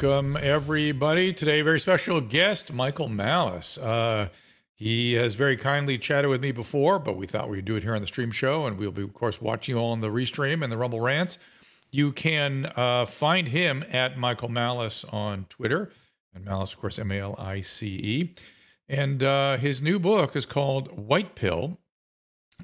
[0.00, 1.32] Welcome, everybody.
[1.32, 3.78] Today, very special guest, Michael Malice.
[3.78, 4.28] Uh,
[4.76, 7.96] he has very kindly chatted with me before, but we thought we'd do it here
[7.96, 10.62] on the stream show, and we'll be, of course, watching you all on the restream
[10.62, 11.38] and the Rumble Rants.
[11.90, 15.90] You can uh, find him at Michael Malice on Twitter,
[16.32, 18.34] and Malice, of course, M A L I C E.
[18.88, 21.76] And uh, his new book is called White Pill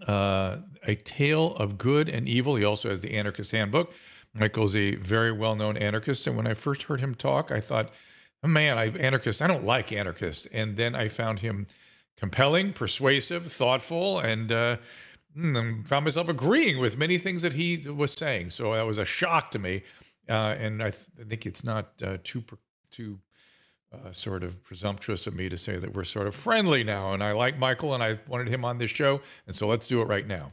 [0.06, 2.54] uh, A Tale of Good and Evil.
[2.54, 3.92] He also has the Anarchist Handbook.
[4.34, 6.26] Michael's a very well known anarchist.
[6.26, 7.90] And when I first heard him talk, I thought,
[8.42, 10.46] oh, man, I anarchist, I don't like anarchists.
[10.52, 11.66] And then I found him
[12.16, 14.76] compelling, persuasive, thoughtful, and uh,
[15.34, 18.50] hmm, found myself agreeing with many things that he was saying.
[18.50, 19.82] So that was a shock to me.
[20.28, 22.42] Uh, and I, th- I, think it's not uh, too
[22.90, 23.18] too
[23.92, 27.12] uh, sort of presumptuous of me to say that we're sort of friendly now.
[27.12, 30.00] And I like Michael, and I wanted him on this show, and so let's do
[30.00, 30.52] it right now.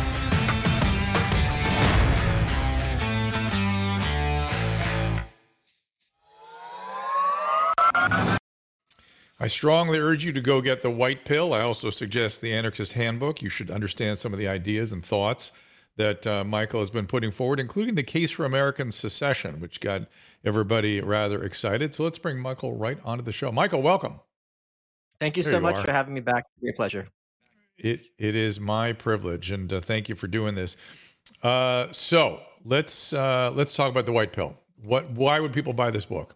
[9.41, 11.55] I strongly urge you to go get the white pill.
[11.55, 13.41] I also suggest the Anarchist Handbook.
[13.41, 15.51] You should understand some of the ideas and thoughts
[15.97, 20.03] that uh, Michael has been putting forward, including the case for American secession, which got
[20.45, 21.95] everybody rather excited.
[21.95, 23.51] So let's bring Michael right onto the show.
[23.51, 24.19] Michael, welcome.
[25.19, 25.85] Thank you there so you much are.
[25.85, 26.45] for having me back.
[26.61, 27.07] It's a pleasure.
[27.79, 30.77] It it is my privilege, and uh, thank you for doing this.
[31.41, 34.55] Uh, so let's uh, let's talk about the white pill.
[34.83, 35.09] What?
[35.09, 36.35] Why would people buy this book?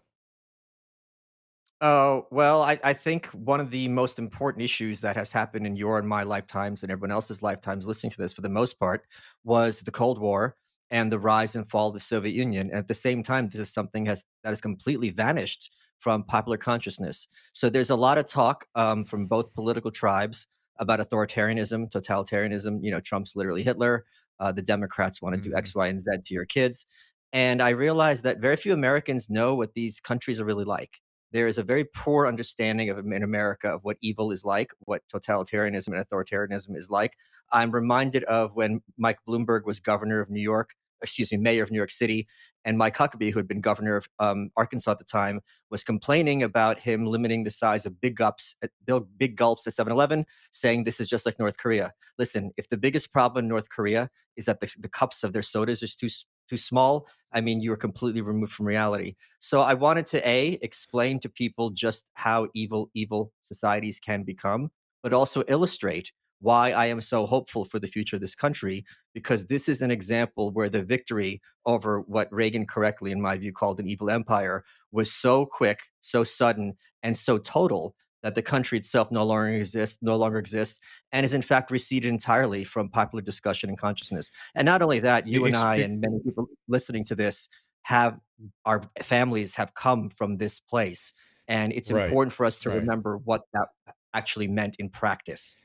[1.82, 5.76] Oh, well, I, I think one of the most important issues that has happened in
[5.76, 9.06] your and my lifetimes and everyone else's lifetimes listening to this for the most part
[9.44, 10.56] was the Cold War
[10.90, 12.70] and the rise and fall of the Soviet Union.
[12.70, 16.58] And at the same time, this is something has that has completely vanished from popular
[16.58, 17.28] consciousness.
[17.52, 20.48] So there's a lot of talk um, from both political tribes
[20.80, 22.80] about authoritarianism, totalitarianism.
[22.84, 24.06] You know, Trump's literally Hitler.
[24.40, 25.52] Uh, the Democrats want to mm-hmm.
[25.52, 26.86] do X, Y, and Z to your kids.
[27.34, 31.48] And I realized that very few Americans know what these countries are really like there
[31.48, 35.88] is a very poor understanding of in America of what evil is like, what totalitarianism
[35.88, 37.14] and authoritarianism is like.
[37.52, 40.72] I'm reminded of when Mike Bloomberg was governor of New York,
[41.02, 42.28] excuse me, mayor of New York City,
[42.64, 46.42] and Mike Huckabee, who had been governor of um, Arkansas at the time, was complaining
[46.42, 48.72] about him limiting the size of big gulps at
[49.18, 51.94] big gulps at 7-Eleven, saying this is just like North Korea.
[52.18, 55.44] Listen, if the biggest problem in North Korea is that the, the cups of their
[55.44, 56.10] sodas is too
[56.48, 59.16] too small, I mean, you are completely removed from reality.
[59.42, 64.72] So I wanted to A, explain to people just how evil, evil societies can become,
[65.04, 69.46] but also illustrate why I am so hopeful for the future of this country, because
[69.46, 73.80] this is an example where the victory over what Reagan correctly, in my view, called
[73.80, 76.74] an evil empire was so quick, so sudden,
[77.04, 80.80] and so total that the country itself no longer exists, no longer exists,
[81.12, 84.32] and is in fact receded entirely from popular discussion and consciousness.
[84.56, 87.48] And not only that, you and I and many people listening to this
[87.84, 88.18] have
[88.66, 91.14] our families have come from this place,
[91.48, 92.06] and it's right.
[92.06, 92.80] important for us to right.
[92.80, 93.68] remember what that
[94.16, 95.56] actually meant in practice.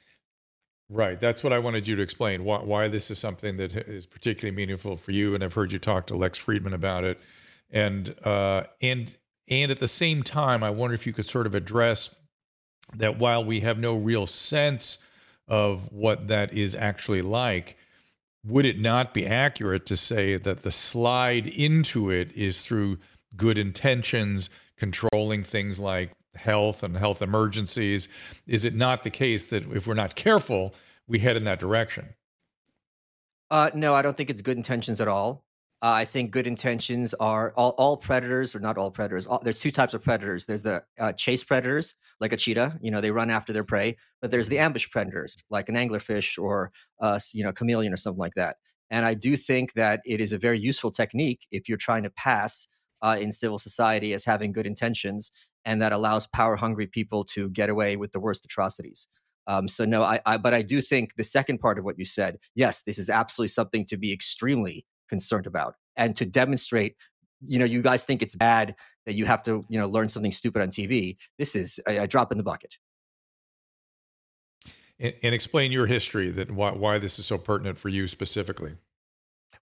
[0.90, 1.18] Right.
[1.18, 2.44] That's what I wanted you to explain.
[2.44, 5.78] Why, why this is something that is particularly meaningful for you, and I've heard you
[5.78, 7.20] talk to Lex Fridman about it,
[7.70, 9.16] and uh, and
[9.48, 12.14] and at the same time, I wonder if you could sort of address
[12.96, 14.98] that while we have no real sense
[15.48, 17.76] of what that is actually like,
[18.44, 22.98] would it not be accurate to say that the slide into it is through
[23.36, 28.08] good intentions, controlling things like health and health emergencies?
[28.46, 30.74] Is it not the case that if we're not careful,
[31.06, 32.14] we head in that direction?
[33.50, 35.44] Uh, no, I don't think it's good intentions at all.
[35.82, 39.26] Uh, I think good intentions are all, all predators, or not all predators.
[39.26, 40.44] All, there's two types of predators.
[40.44, 42.78] There's the uh, chase predators, like a cheetah.
[42.82, 43.96] You know, they run after their prey.
[44.20, 44.66] But there's the mm-hmm.
[44.66, 48.56] ambush predators, like an anglerfish or uh, you know, chameleon or something like that.
[48.90, 52.10] And I do think that it is a very useful technique if you're trying to
[52.10, 52.68] pass
[53.02, 55.30] uh, in civil society as having good intentions,
[55.64, 59.08] and that allows power-hungry people to get away with the worst atrocities.
[59.46, 62.04] Um, so no, I, I, but I do think the second part of what you
[62.04, 66.96] said, yes, this is absolutely something to be extremely concerned about and to demonstrate
[67.42, 68.74] you know you guys think it's bad
[69.04, 72.06] that you have to you know learn something stupid on tv this is a, a
[72.06, 72.74] drop in the bucket.
[74.98, 78.74] And, and, explain your history that why, why this is so pertinent for you specifically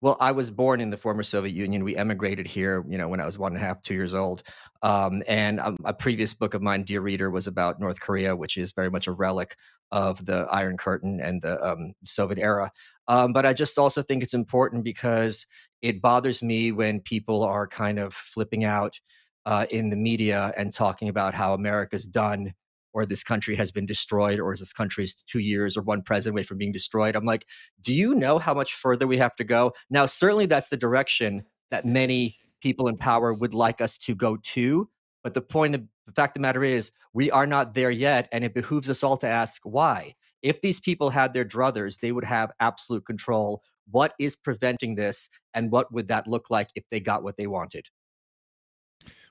[0.00, 1.82] Well, I was born in the former Soviet Union.
[1.82, 4.44] We emigrated here, you know, when I was one and a half, two years old.
[4.82, 8.56] Um, and um, a previous book of mine, Dear Reader, was about North Korea, which
[8.56, 9.56] is very much a relic
[9.90, 12.70] of the Iron Curtain and the um, Soviet era.
[13.08, 15.46] Um, but I just also think it's important because
[15.82, 19.00] it bothers me when people are kind of flipping out
[19.46, 22.54] uh, in the media and talking about how America's done
[22.98, 26.42] or this country has been destroyed or this country's two years or one president away
[26.42, 27.14] from being destroyed.
[27.14, 27.46] I'm like,
[27.80, 29.72] do you know how much further we have to go?
[29.88, 34.36] Now, certainly that's the direction that many people in power would like us to go
[34.36, 34.88] to.
[35.22, 38.28] But the point of the fact of the matter is, we are not there yet.
[38.32, 40.16] And it behooves us all to ask why.
[40.42, 43.62] If these people had their druthers, they would have absolute control.
[43.88, 45.28] What is preventing this?
[45.54, 47.86] And what would that look like if they got what they wanted?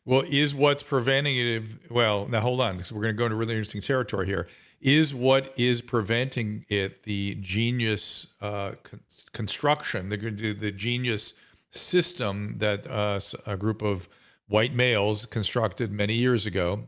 [0.07, 1.92] Well, is what's preventing it?
[1.92, 4.48] Well, now hold on, because we're going to go into really interesting territory here.
[4.80, 9.01] Is what is preventing it the genius uh, con-
[9.33, 11.33] construction, the, the genius
[11.71, 14.07] system that uh, a group of
[14.48, 16.88] white males constructed many years ago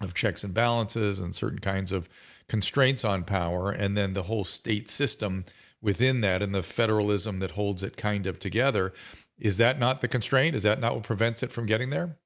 [0.00, 2.08] of checks and balances and certain kinds of
[2.48, 5.44] constraints on power, and then the whole state system
[5.82, 8.94] within that and the federalism that holds it kind of together.
[9.38, 10.56] Is that not the constraint?
[10.56, 12.16] Is that not what prevents it from getting there?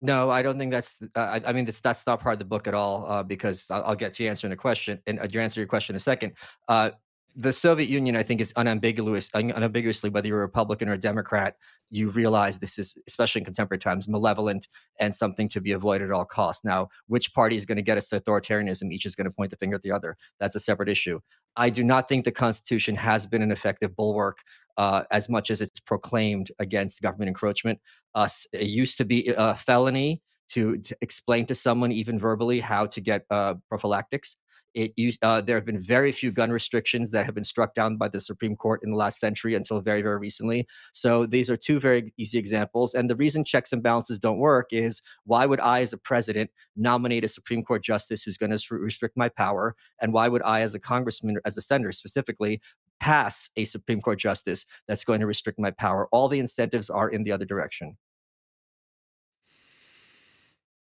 [0.00, 1.02] No, I don't think that's.
[1.14, 3.04] Uh, I, I mean, that's that's not part of the book at all.
[3.08, 5.94] Uh, because I'll, I'll, get to answering a question, and uh, you answer your question
[5.94, 6.34] in a second.
[6.68, 6.90] Uh,
[7.38, 11.54] the Soviet Union, I think, is unambiguous, unambiguously whether you're a Republican or a Democrat.
[11.88, 14.66] You realize this is, especially in contemporary times, malevolent
[14.98, 16.64] and something to be avoided at all costs.
[16.64, 18.90] Now, which party is going to get us to authoritarianism?
[18.90, 20.16] Each is going to point the finger at the other.
[20.40, 21.20] That's a separate issue.
[21.58, 24.38] I do not think the Constitution has been an effective bulwark
[24.78, 27.80] uh, as much as it's proclaimed against government encroachment.
[28.14, 32.86] Uh, it used to be a felony to, to, explain to someone, even verbally, how
[32.86, 34.36] to get uh, prophylactics.
[34.74, 38.08] It, uh, there have been very few gun restrictions that have been struck down by
[38.08, 40.66] the Supreme Court in the last century until very, very recently.
[40.92, 42.94] So these are two very easy examples.
[42.94, 46.50] And the reason checks and balances don't work is why would I, as a president,
[46.76, 49.74] nominate a Supreme Court justice who's going to restrict my power?
[50.00, 52.60] And why would I, as a congressman, as a senator specifically,
[53.00, 56.08] pass a Supreme Court justice that's going to restrict my power?
[56.12, 57.96] All the incentives are in the other direction.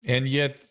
[0.06, 0.66] And yet,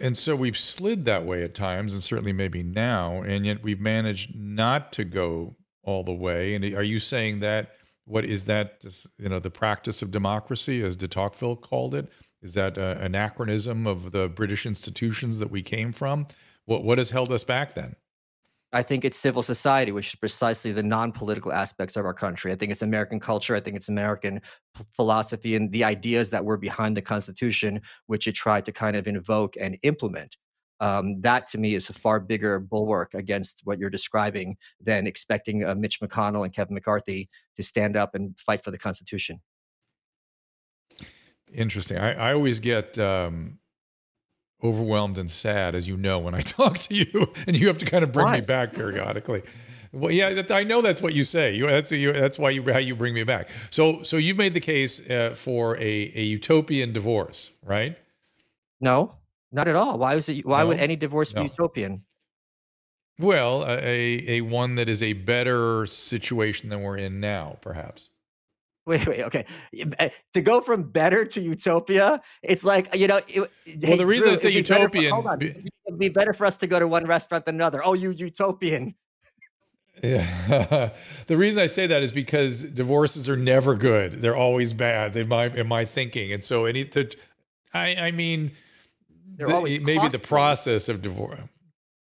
[0.00, 3.80] and so we've slid that way at times, and certainly maybe now, and yet we've
[3.80, 6.54] managed not to go all the way.
[6.54, 7.72] And are you saying that?
[8.04, 8.84] What is that?
[9.18, 12.08] You know, the practice of democracy, as de Tocqueville called it,
[12.42, 16.26] is that an anachronism of the British institutions that we came from?
[16.64, 17.96] What what has held us back then?
[18.72, 22.52] I think it's civil society, which is precisely the non-political aspects of our country.
[22.52, 23.54] I think it's American culture.
[23.54, 24.40] I think it's American
[24.94, 29.06] philosophy and the ideas that were behind the Constitution, which it tried to kind of
[29.06, 30.36] invoke and implement.
[30.80, 35.64] Um, that to me is a far bigger bulwark against what you're describing than expecting
[35.64, 39.40] uh, Mitch McConnell and Kevin McCarthy to stand up and fight for the Constitution.
[41.54, 41.98] Interesting.
[41.98, 43.58] I, I always get um,
[44.62, 47.86] overwhelmed and sad, as you know, when I talk to you, and you have to
[47.86, 49.42] kind of bring me back periodically.
[49.92, 51.54] Well, yeah, that, I know that's what you say.
[51.54, 53.50] You, that's you, that's why you how you bring me back.
[53.70, 57.96] So so you've made the case uh, for a, a utopian divorce, right?
[58.80, 59.14] No,
[59.52, 59.98] not at all.
[59.98, 60.46] Why was it?
[60.46, 60.68] Why no?
[60.68, 61.42] would any divorce no.
[61.42, 62.04] be utopian?
[63.18, 68.08] Well, a a one that is a better situation than we're in now, perhaps.
[68.84, 69.46] Wait, wait, okay.
[69.98, 73.20] Eh, to go from better to utopia, it's like you know.
[73.28, 76.46] It, well, hey, the reason Drew, I say utopian, for, on, it'd be better for
[76.46, 77.84] us to go to one restaurant than another.
[77.84, 78.94] Oh, you utopian.
[80.02, 80.90] Yeah,
[81.28, 85.14] the reason I say that is because divorces are never good; they're always bad.
[85.14, 87.08] In my in my thinking, and so any to,
[87.72, 88.50] I I mean,
[89.36, 90.18] the, maybe costly.
[90.18, 91.38] the process of divorce.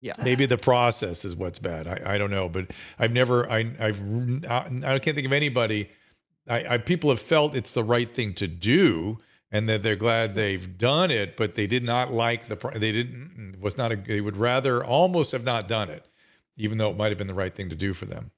[0.01, 0.13] Yeah.
[0.23, 1.87] Maybe the process is what's bad.
[1.87, 3.99] I, I don't know, but I've never I I've
[4.45, 5.89] I can't think of anybody
[6.47, 9.19] I, I, people have felt it's the right thing to do
[9.51, 13.57] and that they're glad they've done it, but they did not like the they didn't
[13.59, 16.07] was not a they would rather almost have not done it,
[16.57, 18.31] even though it might have been the right thing to do for them.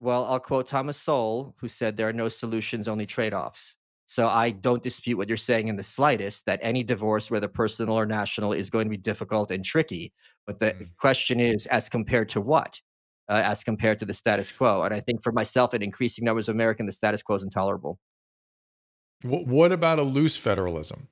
[0.00, 3.76] Well, I'll quote Thomas Sowell, who said there are no solutions, only trade-offs.
[4.06, 7.98] So I don't dispute what you're saying in the slightest that any divorce, whether personal
[7.98, 10.12] or national, is going to be difficult and tricky.
[10.46, 12.80] But the mm question is, as compared to what?
[13.28, 14.82] Uh, as compared to the status quo.
[14.82, 17.98] And I think for myself and increasing numbers of Americans, the status quo is intolerable.
[19.22, 21.08] What about a loose federalism?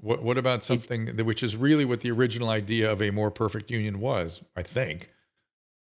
[0.00, 3.30] What, what about something it's, which is really what the original idea of a more
[3.30, 5.08] perfect union was, I think?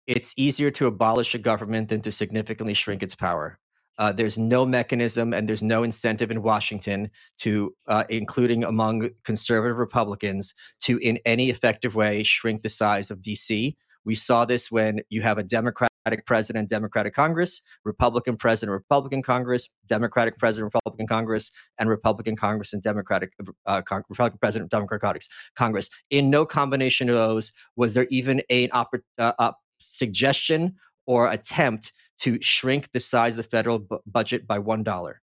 [0.06, 3.60] It's easier to abolish a government than to significantly shrink its power.
[3.98, 9.78] Uh, there's no mechanism and there's no incentive in Washington to, uh, including among conservative
[9.78, 13.76] Republicans, to in any effective way shrink the size of DC
[14.06, 15.90] we saw this when you have a Democrat
[16.26, 22.82] president, Democratic Congress, Republican president, Republican Congress, Democratic president, Republican Congress, and Republican Congress and
[22.82, 23.32] Democratic
[23.66, 25.24] uh, Con- Republican president, Democratic
[25.56, 25.90] Congress.
[26.10, 28.86] In no combination of those was there even a, an
[29.18, 34.84] uh, suggestion or attempt to shrink the size of the federal bu- budget by one
[34.84, 35.22] dollar.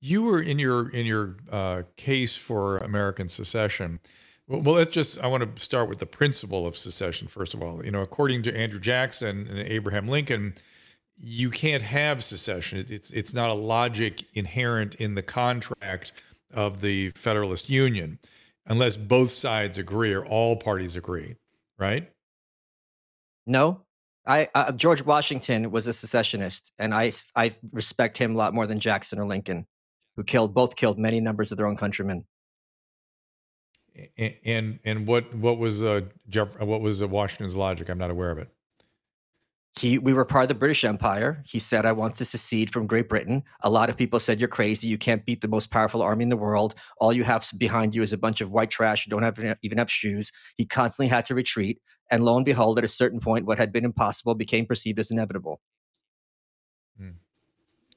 [0.00, 3.98] You were in your in your uh, case for American secession.
[4.48, 5.18] Well, let's just.
[5.18, 7.84] I want to start with the principle of secession first of all.
[7.84, 10.54] You know, according to Andrew Jackson and Abraham Lincoln,
[11.18, 12.84] you can't have secession.
[12.88, 16.22] It's it's not a logic inherent in the contract
[16.54, 18.18] of the Federalist Union,
[18.66, 21.36] unless both sides agree or all parties agree,
[21.78, 22.10] right?
[23.46, 23.82] No,
[24.26, 28.66] I uh, George Washington was a secessionist, and I I respect him a lot more
[28.66, 29.66] than Jackson or Lincoln
[30.18, 32.24] who killed both killed many numbers of their own countrymen.
[34.16, 37.88] And and what what was uh, Jeff, what was uh, Washington's logic?
[37.88, 38.48] I'm not aware of it.
[39.78, 41.42] He we were part of the British Empire.
[41.46, 44.48] He said, "I want to secede from Great Britain." A lot of people said, "You're
[44.48, 44.88] crazy.
[44.88, 46.74] You can't beat the most powerful army in the world.
[47.00, 49.78] All you have behind you is a bunch of white trash who don't have even
[49.78, 53.46] have shoes." He constantly had to retreat, and lo and behold, at a certain point,
[53.46, 55.60] what had been impossible became perceived as inevitable.
[56.98, 57.10] Hmm.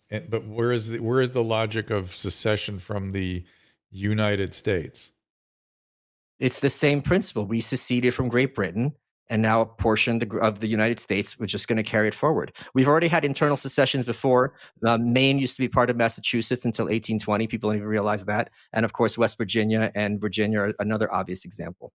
[0.10, 3.46] And, but where is the where is the logic of secession from the
[3.90, 5.11] United States?
[6.42, 7.46] It's the same principle.
[7.46, 8.94] We seceded from Great Britain,
[9.30, 12.52] and now a portion of the, United States was just going to carry it forward.
[12.74, 14.56] We've already had internal secessions before.
[14.84, 17.46] Uh, Maine used to be part of Massachusetts until 1820.
[17.46, 18.50] People don't even realize that.
[18.74, 21.94] And of course, West Virginia and Virginia are another obvious example.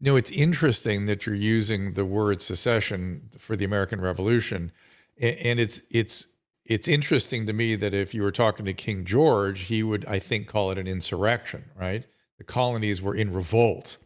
[0.00, 4.72] No, it's interesting that you're using the word secession for the American Revolution,
[5.20, 6.26] and it's it's
[6.64, 10.18] it's interesting to me that if you were talking to King George, he would, I
[10.18, 12.06] think, call it an insurrection, right?
[12.40, 13.98] The colonies were in revolt,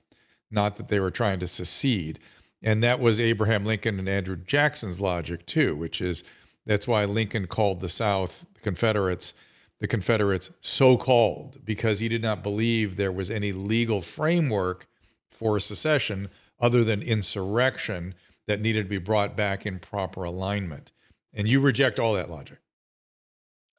[0.50, 2.18] not that they were trying to secede.
[2.64, 6.24] And that was Abraham Lincoln and Andrew Jackson's logic, too, which is
[6.66, 9.34] that's why Lincoln called the South, the Confederates,
[9.78, 14.88] the Confederates so called, because he did not believe there was any legal framework
[15.30, 18.16] for secession other than insurrection
[18.48, 20.90] that needed to be brought back in proper alignment.
[21.32, 22.58] And you reject all that logic.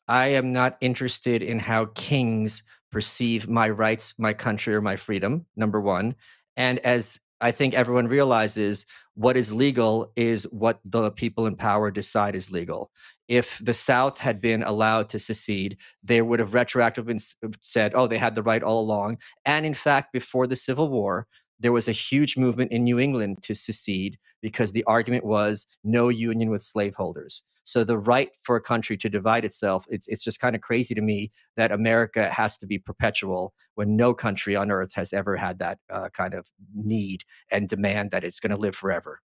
[0.08, 2.64] I am not interested in how kings
[2.96, 6.16] perceive my rights, my country, or my freedom, number one.
[6.56, 8.86] And as I think everyone realizes,
[9.16, 12.92] what is legal is what the people in power decide is legal.
[13.28, 18.08] If the South had been allowed to secede, they would have retroactively uh, said, oh,
[18.08, 19.18] they had the right all along.
[19.44, 21.28] And in fact, before the Civil War,
[21.60, 26.10] there was a huge movement in New England to secede because the argument was no
[26.10, 27.44] union with slaveholders.
[27.64, 30.94] So the right for a country to divide itself, it's it's just kind of crazy
[30.94, 35.36] to me that America has to be perpetual when no country on earth has ever
[35.36, 36.46] had that uh, kind of
[36.76, 39.20] need and demand that it's going to live forever.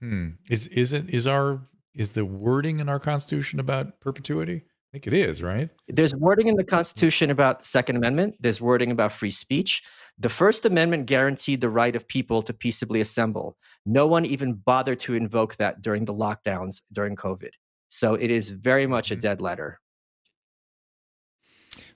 [0.00, 0.30] Hmm.
[0.50, 1.62] Is is it is our
[1.94, 4.62] is the wording in our Constitution about perpetuity?
[4.66, 5.68] I think it is, right?
[5.88, 8.36] There's wording in the Constitution about the Second Amendment.
[8.40, 9.82] There's wording about free speech.
[10.20, 13.56] The First Amendment guaranteed the right of people to peaceably assemble.
[13.86, 17.50] No one even bothered to invoke that during the lockdowns during COVID.
[17.88, 19.20] So it is very much a mm-hmm.
[19.20, 19.80] dead letter.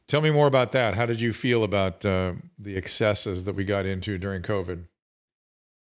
[0.06, 0.94] Tell me more about that.
[0.94, 4.86] How did you feel about uh, the excesses that we got into during COVID?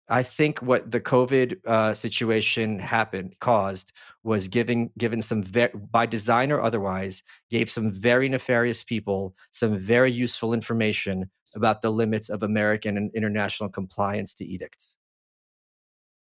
[0.08, 3.92] I think what the COVID uh, situation happened caused
[4.22, 9.76] was giving given some ve- by design or otherwise gave some very nefarious people some
[9.76, 14.96] very useful information about the limits of American and international compliance to edicts.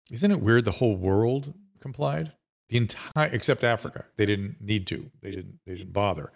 [0.10, 2.32] Isn't it weird the whole world complied?
[2.70, 4.06] The entire except Africa.
[4.18, 5.10] They didn't need to.
[5.22, 6.32] They didn't they didn't bother.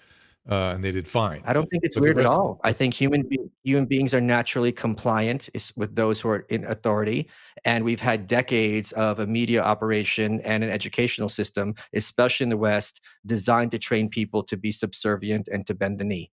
[0.47, 1.41] Uh, and they did fine.
[1.45, 2.59] I don't think it's but weird at all.
[2.63, 7.29] I think human be- human beings are naturally compliant with those who are in authority,
[7.63, 12.57] and we've had decades of a media operation and an educational system, especially in the
[12.57, 16.31] West, designed to train people to be subservient and to bend the knee.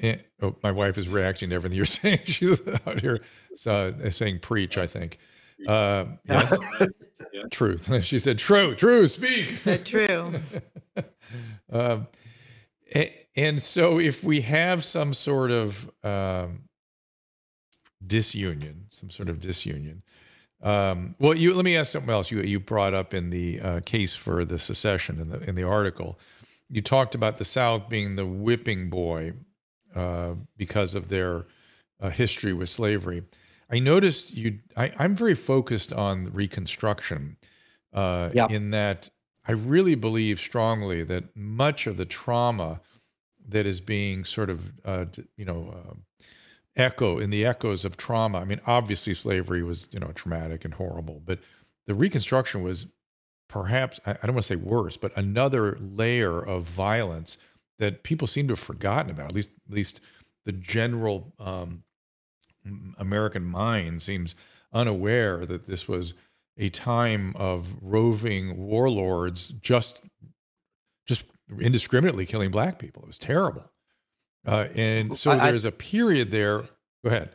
[0.00, 2.20] Eh, oh, my wife is reacting to everything you're saying.
[2.24, 3.20] She's out here
[3.66, 5.18] uh, saying "preach." I think.
[5.68, 6.54] Uh, yes,
[7.32, 7.42] yeah.
[7.50, 7.88] truth.
[8.04, 9.06] She said, "True, true.
[9.06, 10.34] Speak." Said true.
[11.72, 12.08] um,
[13.36, 16.64] and so, if we have some sort of um,
[18.06, 20.02] disunion, some sort of disunion.
[20.62, 22.30] Um, well, you let me ask something else.
[22.30, 25.62] You you brought up in the uh, case for the secession in the in the
[25.64, 26.18] article.
[26.68, 29.34] You talked about the South being the whipping boy
[29.94, 31.46] uh, because of their
[32.00, 33.22] uh, history with slavery.
[33.70, 34.58] I noticed you.
[34.76, 37.36] I, am very focused on Reconstruction,
[37.92, 38.46] uh, yeah.
[38.48, 39.10] in that
[39.46, 42.80] I really believe strongly that much of the trauma
[43.48, 45.94] that is being sort of, uh, you know, uh,
[46.76, 48.38] echo in the echoes of trauma.
[48.38, 51.40] I mean, obviously slavery was, you know, traumatic and horrible, but
[51.86, 52.86] the Reconstruction was
[53.48, 57.38] perhaps I don't want to say worse, but another layer of violence
[57.78, 59.26] that people seem to have forgotten about.
[59.26, 60.00] At least, at least
[60.44, 61.82] the general um,
[62.98, 64.34] American mind seems
[64.72, 66.14] unaware that this was
[66.56, 70.02] a time of roving warlords just
[71.06, 71.24] just
[71.60, 73.02] indiscriminately killing black people.
[73.02, 73.70] It was terrible.
[74.46, 76.62] Uh, and so I, there's a period there.
[77.02, 77.30] Go ahead.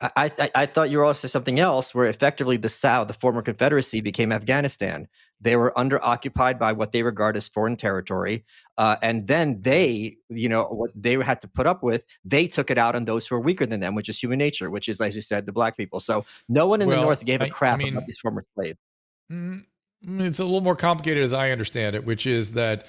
[0.00, 3.42] I, I, I thought you were also something else where effectively the South, the former
[3.42, 5.08] Confederacy, became Afghanistan.
[5.40, 8.44] They were under occupied by what they regard as foreign territory,
[8.76, 12.70] uh, and then they, you know, what they had to put up with, they took
[12.70, 15.00] it out on those who are weaker than them, which is human nature, which is,
[15.00, 16.00] as you said, the black people.
[16.00, 18.44] So no one in well, the North gave a crap I mean, about these former
[18.54, 18.78] slaves.
[19.30, 19.64] Mm,
[20.02, 22.86] it's a little more complicated, as I understand it, which is that.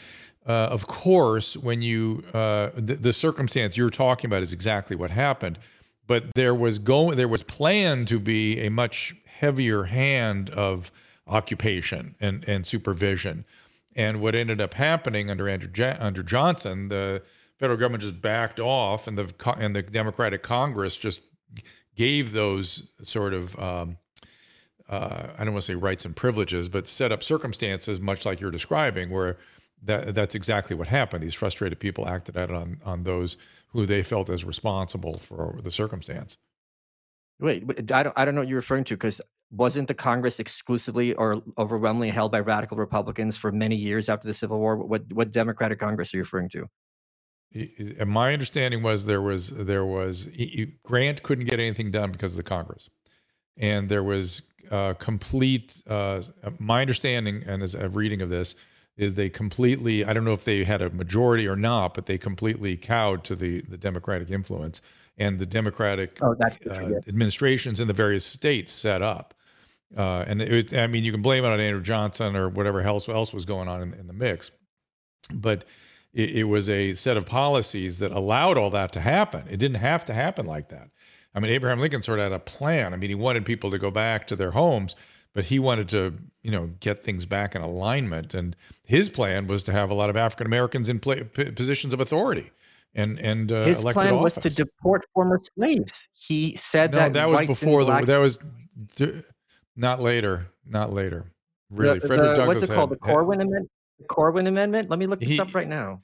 [0.48, 5.12] Uh, of course, when you uh, the, the circumstance you're talking about is exactly what
[5.12, 5.60] happened
[6.10, 10.92] but there was going there was planned to be a much heavier hand of
[11.30, 13.46] occupation and, and supervision.
[13.96, 15.70] And what ended up happening under Andrew
[16.00, 17.22] under Johnson, the
[17.58, 21.22] federal government just backed off, and the and the Democratic Congress just
[21.96, 23.98] gave those sort of um,
[24.90, 28.42] uh, I don't want to say rights and privileges, but set up circumstances much like
[28.42, 29.38] you're describing, where
[29.84, 31.24] that that's exactly what happened.
[31.24, 35.72] These frustrated people acted out on on those who they felt as responsible for the
[35.72, 36.38] circumstance.
[37.40, 39.22] Wait, I don't I don't know what you're referring to because
[39.52, 44.34] wasn't the Congress exclusively or overwhelmingly held by radical Republicans for many years after the
[44.34, 44.78] Civil War?
[44.78, 46.68] What what Democratic Congress are you referring to?
[48.06, 50.28] My understanding was there was there was
[50.84, 52.90] Grant couldn't get anything done because of the Congress,
[53.58, 55.82] and there was uh, complete.
[55.88, 56.22] Uh,
[56.60, 58.54] my understanding and as a reading of this
[58.98, 62.20] is they completely I don't know if they had a majority or not, but they
[62.20, 64.82] completely cowed to the the Democratic influence
[65.18, 66.76] and the Democratic oh, uh,
[67.08, 69.34] administrations in the various states set up.
[69.98, 73.10] Uh, and it, I mean, you can blame it on Andrew Johnson or whatever else
[73.10, 74.52] else was going on in, in the mix,
[75.34, 75.66] but
[76.14, 79.46] it, it, was a set of policies that allowed all that to happen.
[79.50, 80.90] It didn't have to happen like that.
[81.34, 82.94] I mean, Abraham Lincoln sort of had a plan.
[82.94, 84.96] I mean, he wanted people to go back to their homes,
[85.34, 88.34] but he wanted to, you know, get things back in alignment.
[88.34, 91.94] And his plan was to have a lot of African Americans in play, p- positions
[91.94, 92.52] of authority.
[92.96, 94.36] And and uh, his plan office.
[94.36, 96.10] was to deport former slaves.
[96.12, 98.40] He said no, that that was before the that was
[99.80, 101.32] not later, not later.
[101.72, 102.62] Really, the, Frederick the, Douglass.
[102.62, 102.90] What's it called?
[102.90, 103.72] Had, the Corwin Amendment.
[104.00, 104.90] The Corwin Amendment.
[104.90, 106.02] Let me look this he, up right now.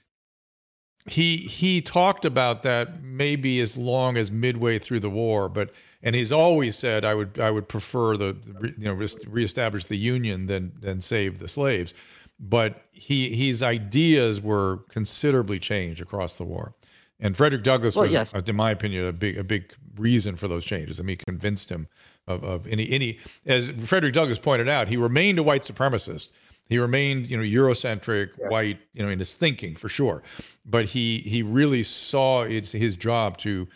[1.07, 6.15] He he talked about that maybe as long as midway through the war, but and
[6.15, 8.35] he's always said I would I would prefer the
[8.77, 8.93] you know
[9.27, 11.93] reestablish the union than than save the slaves,
[12.39, 16.73] but he his ideas were considerably changed across the war,
[17.19, 18.33] and Frederick Douglass well, was, yes.
[18.33, 20.99] Uh, in my opinion, a big a big reason for those changes.
[20.99, 21.87] I mean, convinced him
[22.27, 26.29] of of any any as Frederick Douglass pointed out, he remained a white supremacist.
[26.67, 28.47] He remained, you know, Eurocentric, yeah.
[28.49, 30.23] white, you know, in his thinking for sure,
[30.65, 33.67] but he he really saw it's his job to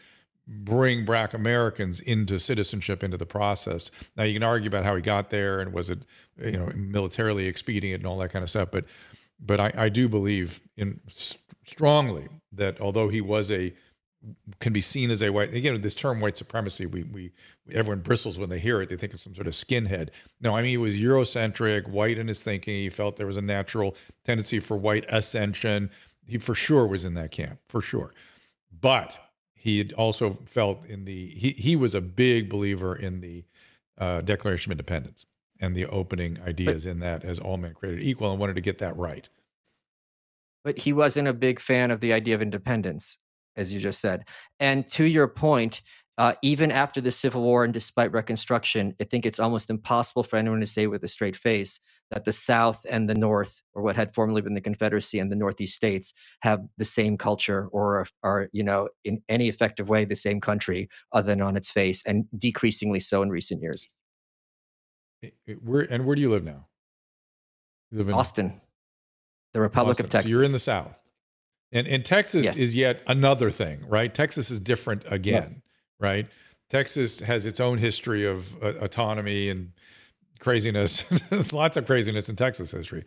[0.47, 3.91] bring black Americans into citizenship into the process.
[4.17, 5.99] Now you can argue about how he got there and was it
[6.37, 8.85] you know militarily expedient and all that kind of stuff, but
[9.39, 10.99] but I, I do believe in
[11.65, 13.73] strongly that although he was a
[14.59, 17.31] can be seen as a white again this term white supremacy we we
[17.71, 18.89] everyone bristles when they hear it.
[18.89, 20.09] They think of some sort of skinhead.
[20.41, 22.75] No i mean he was eurocentric white in his thinking.
[22.75, 25.89] He felt there was a natural tendency for white ascension.
[26.25, 28.13] He for sure was in that camp for sure.
[28.81, 29.13] But
[29.53, 33.45] he had also felt in the he he was a big believer in the
[33.97, 35.25] uh, Declaration of Independence
[35.59, 38.61] and the opening ideas but, in that as all men created equal and wanted to
[38.61, 39.27] get that right.
[40.63, 43.17] But he wasn't a big fan of the idea of independence,
[43.59, 44.25] as you just said.
[44.59, 45.81] And to your point,
[46.17, 50.35] uh, even after the Civil War and despite Reconstruction, I think it's almost impossible for
[50.35, 51.79] anyone to say with a straight face
[52.11, 55.37] that the South and the North, or what had formerly been the Confederacy and the
[55.37, 60.15] Northeast states, have the same culture or are, you know, in any effective way the
[60.15, 63.87] same country other than on its face, and decreasingly so in recent years.
[65.63, 66.67] Where and where do you live now?
[67.91, 68.59] You live in Austin,
[69.53, 70.05] the Republic Austin.
[70.05, 70.31] of Texas.
[70.31, 70.98] So you're in the South.
[71.71, 72.57] And and Texas yes.
[72.57, 74.13] is yet another thing, right?
[74.13, 75.49] Texas is different again.
[75.51, 75.61] Yes
[75.99, 76.27] right?
[76.69, 79.71] Texas has its own history of uh, autonomy and
[80.39, 81.03] craziness.
[81.53, 83.05] Lots of craziness in Texas history,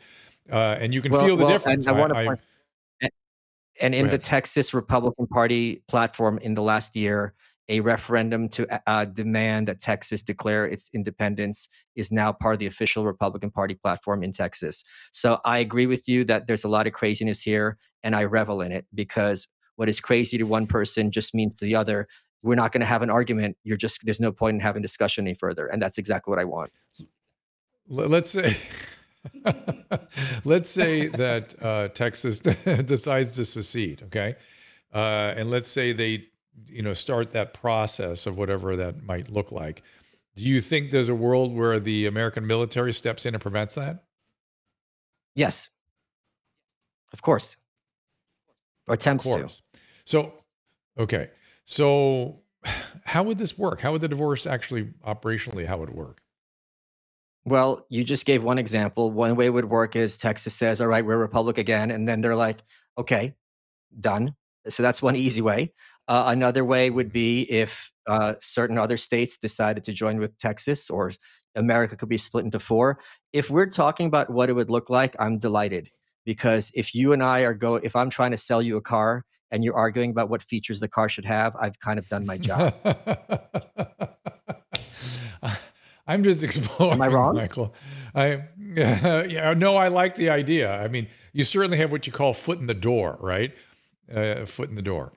[0.50, 1.86] uh, and you can well, feel the well, difference.
[1.86, 2.40] I, I want to point,
[3.80, 7.34] and in the Texas Republican Party platform in the last year,
[7.72, 12.58] a referendum to uh, uh, demand that Texas declare its independence is now part of
[12.58, 14.84] the official Republican Party platform in Texas.
[15.10, 18.60] So I agree with you that there's a lot of craziness here, and I revel
[18.60, 22.06] in it because what is crazy to one person just means to the other
[22.42, 23.56] we're not going to have an argument.
[23.62, 26.44] You're just there's no point in having discussion any further, and that's exactly what I
[26.44, 26.72] want.
[27.88, 28.56] Let's say.
[30.44, 32.40] let's say that uh, Texas
[32.84, 34.34] decides to secede, okay,
[34.92, 36.26] uh, and let's say they,
[36.66, 39.82] you know, start that process of whatever that might look like.
[40.36, 44.04] Do you think there's a world where the American military steps in and prevents that?
[45.34, 45.68] Yes,
[47.12, 47.56] of course,
[48.86, 49.62] or attempts of course.
[49.72, 49.80] to.
[50.04, 50.34] So,
[50.98, 51.30] okay,
[51.64, 52.40] so
[53.04, 53.80] how would this work?
[53.80, 55.66] How would the divorce actually operationally?
[55.66, 56.22] How would it work?
[57.44, 59.10] Well, you just gave one example.
[59.10, 62.08] One way it would work is Texas says, "All right, we're a republic again," and
[62.08, 62.62] then they're like,
[62.96, 63.34] "Okay,
[63.98, 64.34] done."
[64.68, 65.72] So that's one easy way.
[66.12, 70.90] Uh, another way would be if uh, certain other states decided to join with Texas,
[70.90, 71.10] or
[71.54, 72.98] America could be split into four.
[73.32, 75.88] If we're talking about what it would look like, I'm delighted
[76.26, 79.24] because if you and I are go, if I'm trying to sell you a car
[79.50, 82.36] and you're arguing about what features the car should have, I've kind of done my
[82.36, 82.74] job.
[86.06, 86.92] I'm just exploring.
[86.96, 87.74] Am I wrong, Michael?
[88.14, 90.78] I yeah, no, I like the idea.
[90.78, 93.54] I mean, you certainly have what you call foot in the door, right?
[94.14, 95.14] Uh, foot in the door.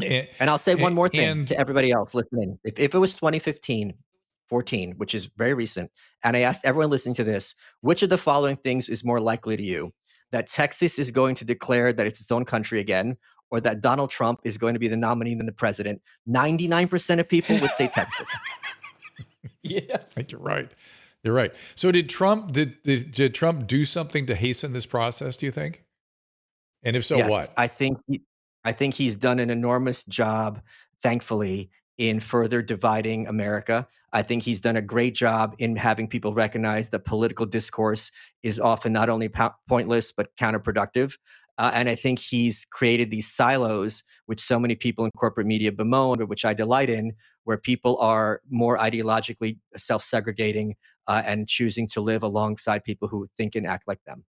[0.00, 0.10] Right.
[0.10, 2.58] And, and I'll say one eh, more thing and, to everybody else listening.
[2.64, 3.94] If, if it was 2015,
[4.48, 5.90] 14, which is very recent,
[6.24, 9.56] and I asked everyone listening to this, which of the following things is more likely
[9.56, 9.92] to you?
[10.30, 13.18] That Texas is going to declare that it's its own country again,
[13.50, 16.00] or that Donald Trump is going to be the nominee and the president?
[16.28, 18.30] 99% of people would say Texas.
[19.62, 20.16] yes.
[20.16, 20.70] Right, You're right.
[21.22, 21.52] You're right.
[21.74, 25.52] So did Trump did, did, did Trump do something to hasten this process, do you
[25.52, 25.84] think?
[26.82, 27.52] And if so, yes, what?
[27.56, 28.22] I think he,
[28.64, 30.60] I think he's done an enormous job,
[31.02, 33.86] thankfully, in further dividing America.
[34.12, 38.10] I think he's done a great job in having people recognize that political discourse
[38.42, 41.14] is often not only po- pointless but counterproductive.
[41.58, 45.70] Uh, and I think he's created these silos, which so many people in corporate media
[45.70, 47.12] bemoan, but which I delight in,
[47.44, 53.28] where people are more ideologically self segregating uh, and choosing to live alongside people who
[53.36, 54.24] think and act like them.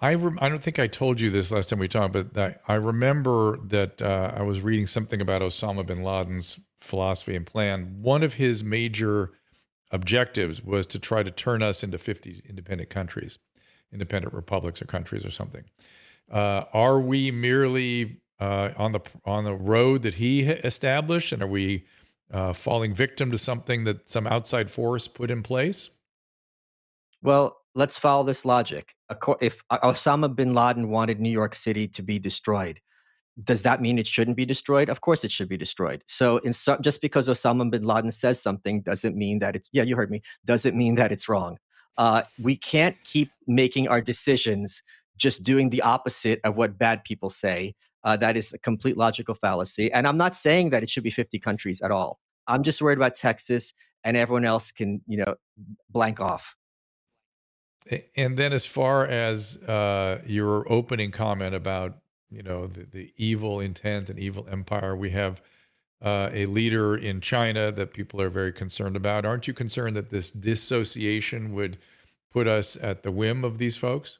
[0.00, 2.56] I, rem- I don't think I told you this last time we talked, but I,
[2.68, 7.98] I remember that uh, I was reading something about Osama bin Laden's philosophy and plan.
[8.00, 9.32] One of his major
[9.90, 13.38] objectives was to try to turn us into 50 independent countries,
[13.92, 15.64] independent republics or countries or something.
[16.30, 21.48] Uh, are we merely uh, on the on the road that he established, and are
[21.48, 21.84] we
[22.32, 25.90] uh, falling victim to something that some outside force put in place?
[27.22, 28.94] Well, let's follow this logic.
[29.40, 32.80] If Osama bin Laden wanted New York City to be destroyed,
[33.44, 34.88] does that mean it shouldn't be destroyed?
[34.88, 36.02] Of course, it should be destroyed.
[36.08, 39.94] So, so, just because Osama bin Laden says something doesn't mean that it's yeah, you
[39.94, 40.22] heard me.
[40.44, 41.58] Doesn't mean that it's wrong.
[41.96, 44.82] Uh, we can't keep making our decisions
[45.16, 49.34] just doing the opposite of what bad people say uh, that is a complete logical
[49.34, 49.92] fallacy.
[49.92, 52.18] And I'm not saying that it should be 50 countries at all.
[52.46, 53.72] I'm just worried about Texas
[54.04, 55.34] and everyone else can, you know,
[55.90, 56.54] blank off.
[58.16, 61.98] And then, as far as uh, your opening comment about,
[62.30, 65.40] you know, the, the evil intent and evil empire, we have
[66.02, 69.24] uh, a leader in China that people are very concerned about.
[69.24, 71.78] Aren't you concerned that this dissociation would
[72.30, 74.18] put us at the whim of these folks?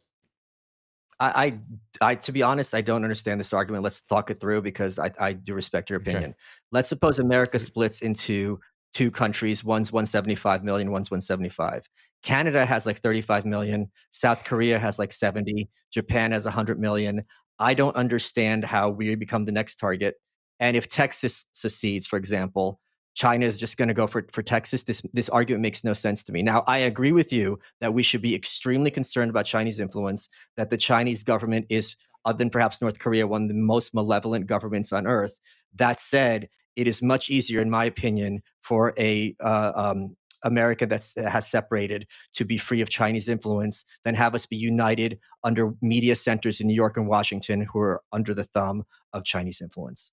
[1.20, 1.59] I,
[2.00, 3.85] I, I, to be honest, I don't understand this argument.
[3.85, 6.31] Let's talk it through because I, I do respect your opinion.
[6.31, 6.35] Okay.
[6.72, 8.61] Let's suppose America splits into
[8.94, 9.64] two countries.
[9.64, 11.88] One's 175 million, one's 175.
[12.22, 13.90] Canada has like 35 million.
[14.11, 15.68] South Korea has like 70.
[15.92, 17.24] Japan has 100 million.
[17.59, 20.16] I don't understand how we become the next target.
[20.61, 22.81] And if Texas secedes, for example,
[23.14, 24.85] China is just going to go for, for Texas.
[24.85, 26.40] This, this argument makes no sense to me.
[26.40, 30.70] Now, I agree with you that we should be extremely concerned about Chinese influence, that
[30.70, 34.92] the Chinese government is, other than perhaps North Korea, one of the most malevolent governments
[34.92, 35.40] on earth.
[35.74, 41.05] That said, it is much easier, in my opinion, for a uh, um, America that
[41.16, 46.16] has separated to be free of Chinese influence than have us be united under media
[46.16, 50.12] centers in New York and Washington who are under the thumb of Chinese influence.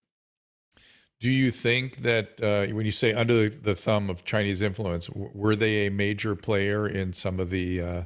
[1.19, 5.55] Do you think that uh, when you say under the thumb of Chinese influence, were
[5.55, 8.03] they a major player in some of the uh,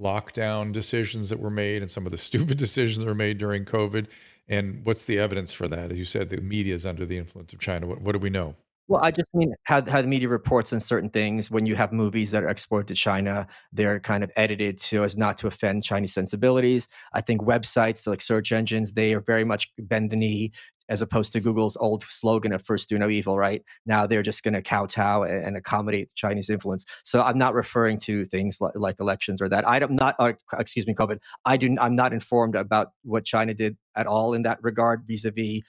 [0.00, 3.64] lockdown decisions that were made and some of the stupid decisions that were made during
[3.64, 4.08] COVID?
[4.48, 5.90] And what's the evidence for that?
[5.90, 7.86] As you said, the media is under the influence of China.
[7.86, 8.54] What, what do we know?
[8.86, 11.50] Well, I just mean how, how the media reports on certain things.
[11.50, 15.16] When you have movies that are exported to China, they're kind of edited so as
[15.16, 16.88] not to offend Chinese sensibilities.
[17.14, 20.52] I think websites like search engines, they are very much bend the knee
[20.90, 23.62] as opposed to Google's old slogan of first do no evil, right?
[23.86, 26.84] Now they're just going to kowtow and, and, accommodate Chinese influence.
[27.04, 29.66] So I'm not referring to things like, like elections or that.
[29.66, 31.20] I'm not, uh, excuse me, COVID.
[31.46, 31.74] I do.
[31.80, 35.62] I'm not informed about what China did at all in that regard vis-a-vis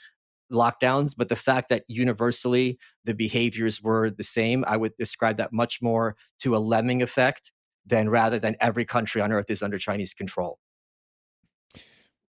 [0.51, 5.53] lockdowns, but the fact that universally the behaviors were the same, I would describe that
[5.53, 7.51] much more to a lemming effect
[7.85, 10.59] than rather than every country on earth is under Chinese control.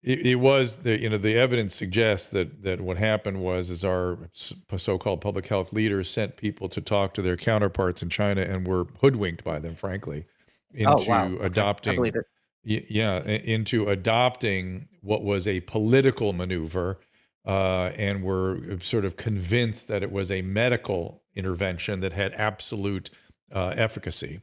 [0.03, 3.85] It, it, was the you know the evidence suggests that that what happened was is
[3.85, 8.67] our so-called public health leaders sent people to talk to their counterparts in China and
[8.67, 10.25] were hoodwinked by them, frankly,
[10.73, 11.37] oh, into oh, wow.
[11.39, 11.99] adopting.
[11.99, 12.19] Okay.
[12.65, 16.99] Yeah, into adopting what was a political maneuver,
[17.45, 23.09] uh, and were sort of convinced that it was a medical intervention that had absolute
[23.51, 24.41] uh, efficacy.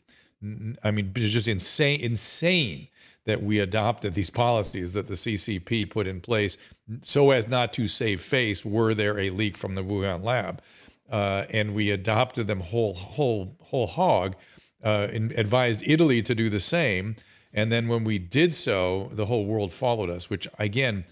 [0.82, 2.88] I mean, it's just insane, insane
[3.26, 6.56] that we adopted these policies that the CCP put in place
[7.02, 10.62] so as not to save face were there a leak from the Wuhan lab.
[11.10, 14.36] Uh, and we adopted them whole, whole, whole hog,
[14.84, 17.16] uh, and advised Italy to do the same.
[17.52, 21.04] And then when we did so, the whole world followed us, which again,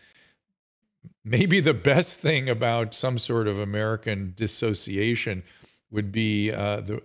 [1.28, 5.42] maybe the best thing about some sort of American dissociation
[5.90, 7.02] would be uh, the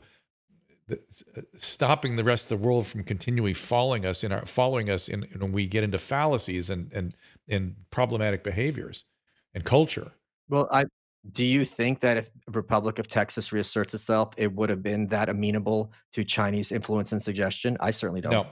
[0.88, 1.00] the,
[1.38, 5.08] uh, stopping the rest of the world from continually following us in our following us
[5.08, 7.16] in when we get into fallacies and and
[7.48, 9.06] and problematic behaviors
[9.54, 10.12] and culture.
[10.50, 10.86] Well, I
[11.32, 15.30] do you think that if Republic of Texas reasserts itself, it would have been that
[15.30, 17.78] amenable to Chinese influence and suggestion?
[17.80, 18.32] I certainly don't.
[18.32, 18.48] No,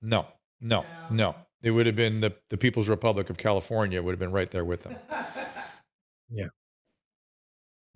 [0.00, 0.26] no,
[0.60, 1.34] no, no.
[1.64, 4.66] It would have been the, the People's Republic of California would have been right there
[4.66, 4.96] with them.
[6.30, 6.48] yeah.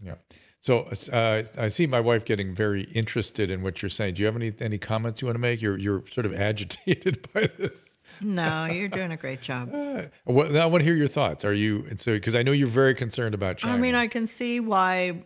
[0.01, 0.15] Yeah.
[0.61, 4.15] So uh, I see my wife getting very interested in what you're saying.
[4.15, 5.61] Do you have any any comments you want to make?
[5.61, 7.95] You're you're sort of agitated by this.
[8.21, 9.71] No, you're doing a great job.
[9.79, 11.45] Uh, well, I want to hear your thoughts.
[11.45, 13.75] Are you and so because I know you're very concerned about China.
[13.75, 15.25] I mean, I can see why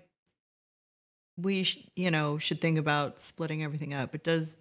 [1.36, 4.14] we sh- you know should think about splitting everything up.
[4.14, 4.56] It does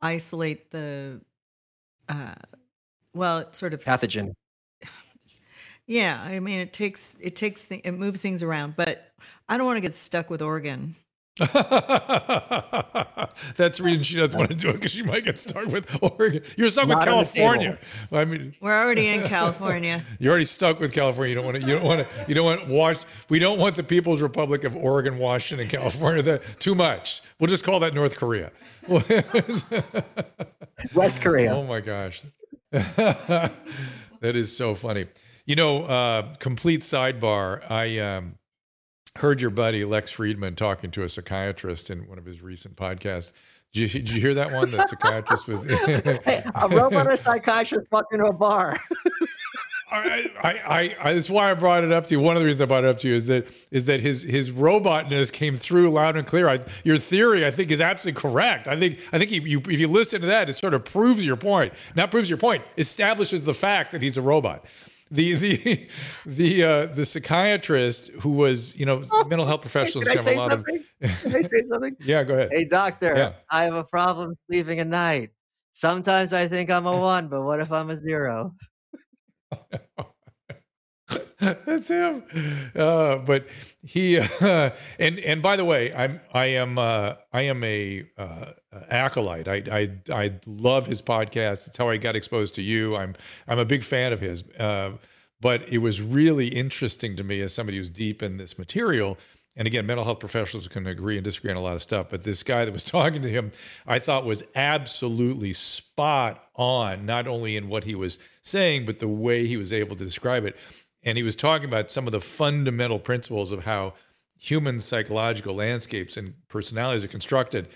[0.00, 1.20] isolate the
[2.08, 2.34] uh,
[3.14, 4.32] well, it sort of pathogen.
[5.86, 9.08] Yeah, I mean, it takes it takes the, it moves things around, but
[9.48, 10.96] I don't want to get stuck with Oregon.
[13.56, 15.86] That's the reason she doesn't want to do it because she might get stuck with
[16.00, 16.42] Oregon.
[16.56, 17.78] You're stuck Not with California.
[18.10, 20.02] I mean, we're already in California.
[20.18, 21.28] You're already stuck with California.
[21.28, 21.66] You don't want to.
[21.66, 22.06] You don't want to.
[22.26, 22.96] You don't want Wash.
[23.28, 26.22] We don't want the People's Republic of Oregon, Washington, and California.
[26.22, 27.20] That too much.
[27.38, 28.50] We'll just call that North Korea.
[30.94, 31.54] West Korea.
[31.54, 32.22] Oh my gosh,
[32.70, 33.52] that
[34.22, 35.04] is so funny.
[35.44, 37.70] You know, uh, complete sidebar.
[37.70, 38.36] I um,
[39.18, 43.32] heard your buddy Lex Fridman talking to a psychiatrist in one of his recent podcasts.
[43.72, 44.70] Did you, did you hear that one?
[44.70, 45.64] That psychiatrist was
[46.24, 48.80] hey, a robot a psychiatrist fucking a bar.
[49.88, 52.20] I, I, I, that's why I brought it up to you.
[52.20, 54.22] One of the reasons I brought it up to you is that is that his
[54.22, 56.48] his robotness came through loud and clear.
[56.48, 58.66] I, your theory, I think, is absolutely correct.
[58.66, 61.24] I think I think you, you, if you listen to that, it sort of proves
[61.24, 61.72] your point.
[61.94, 64.64] Not proves your point, establishes the fact that he's a robot
[65.10, 65.88] the the
[66.26, 70.38] the uh, the psychiatrist who was you know mental health professionals Can I say a
[70.38, 70.84] lot something?
[71.02, 71.96] of Can I say something?
[72.00, 72.48] yeah, go ahead.
[72.52, 73.32] Hey doctor, yeah.
[73.50, 75.30] I have a problem sleeping at night.
[75.72, 78.54] Sometimes I think I'm a one, but what if I'm a zero?
[81.40, 82.24] That's him.
[82.74, 83.46] Uh, but
[83.82, 88.52] he uh, and and by the way, I'm I am uh, I am a uh,
[88.90, 89.48] acolyte.
[89.48, 91.68] I, I I love his podcast.
[91.68, 92.96] It's how I got exposed to you.
[92.96, 93.14] I'm
[93.46, 94.42] I'm a big fan of his.
[94.58, 94.92] Uh,
[95.40, 99.18] but it was really interesting to me as somebody who's deep in this material.
[99.58, 102.08] And again, mental health professionals can agree and disagree on a lot of stuff.
[102.10, 103.52] But this guy that was talking to him,
[103.86, 109.08] I thought was absolutely spot on, not only in what he was saying, but the
[109.08, 110.56] way he was able to describe it
[111.06, 113.94] and he was talking about some of the fundamental principles of how
[114.38, 117.68] human psychological landscapes and personalities are constructed.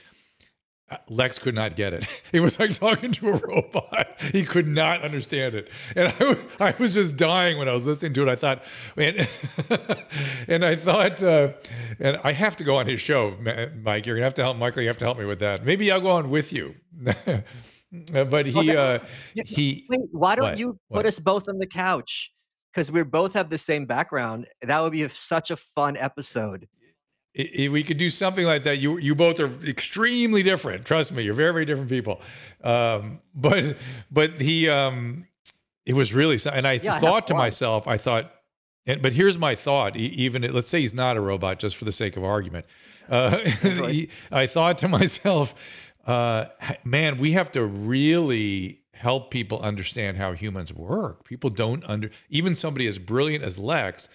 [0.90, 2.08] Uh, Lex could not get it.
[2.32, 4.08] It was like talking to a robot.
[4.32, 5.68] He could not understand it.
[5.96, 8.28] And I, I was just dying when I was listening to it.
[8.28, 8.62] I thought,
[8.96, 9.26] man,
[10.48, 11.52] and I thought, uh,
[11.98, 13.34] and I have to go on his show,
[13.82, 14.06] Mike.
[14.06, 14.82] You're going to have to help, Michael.
[14.82, 15.64] You have to help me with that.
[15.64, 16.74] Maybe I'll go on with you.
[18.12, 18.98] but he, uh,
[19.34, 20.58] he, wait, why don't what?
[20.58, 21.06] you put what?
[21.06, 22.30] us both on the couch?
[22.72, 24.46] Because we both have the same background.
[24.62, 26.68] That would be such a fun episode.
[27.32, 28.78] It, we could do something like that.
[28.78, 30.84] You you both are extremely different.
[30.84, 32.20] Trust me, you're very very different people.
[32.64, 33.76] Um, but
[34.10, 35.26] but he um,
[35.86, 38.32] it was really and I yeah, thought I to myself, I thought,
[38.86, 39.96] and, but here's my thought.
[39.96, 42.66] Even let's say he's not a robot, just for the sake of argument.
[43.08, 45.54] Uh, he, I thought to myself,
[46.06, 46.46] uh,
[46.84, 51.24] man, we have to really help people understand how humans work.
[51.24, 54.10] People don't under even somebody as brilliant as Lex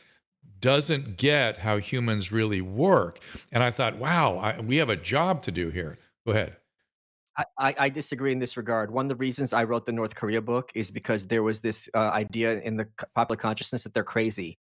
[0.59, 3.19] doesn't get how humans really work.
[3.51, 5.97] And I thought, wow, I, we have a job to do here.
[6.25, 6.57] Go ahead.
[7.57, 8.91] I, I, disagree in this regard.
[8.91, 11.89] One of the reasons I wrote the North Korea book is because there was this
[11.93, 14.57] uh, idea in the popular consciousness that they're crazy.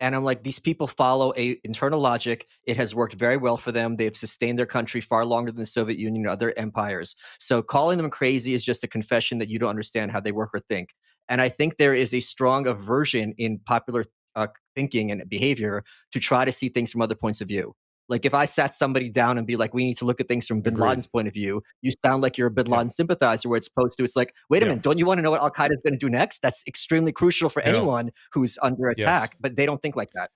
[0.00, 2.46] And i'm like these people follow a internal logic.
[2.64, 3.96] It has worked very well for them.
[3.96, 7.16] They've sustained their country far longer than the soviet union and other empires.
[7.38, 10.50] So calling them crazy is just a confession that you don't understand how they work
[10.54, 10.94] or think.
[11.28, 14.04] And i think there is a strong aversion in popular
[14.36, 17.74] uh, thinking and behavior to try to see things from other points of view
[18.08, 20.46] like if I sat somebody down and be like, we need to look at things
[20.46, 20.86] from Bin Agreed.
[20.88, 22.76] Laden's point of view, you sound like you're a Bin Yeah.
[22.78, 23.48] Laden sympathizer.
[23.48, 24.70] Where it's supposed to, it's like, wait a Yeah.
[24.72, 26.40] minute, don't you want to know what Al Qaeda is going to do next?
[26.42, 27.68] That's extremely crucial for Yeah.
[27.68, 29.02] anyone who's under Yes.
[29.04, 29.36] attack.
[29.40, 30.30] But they don't think like that.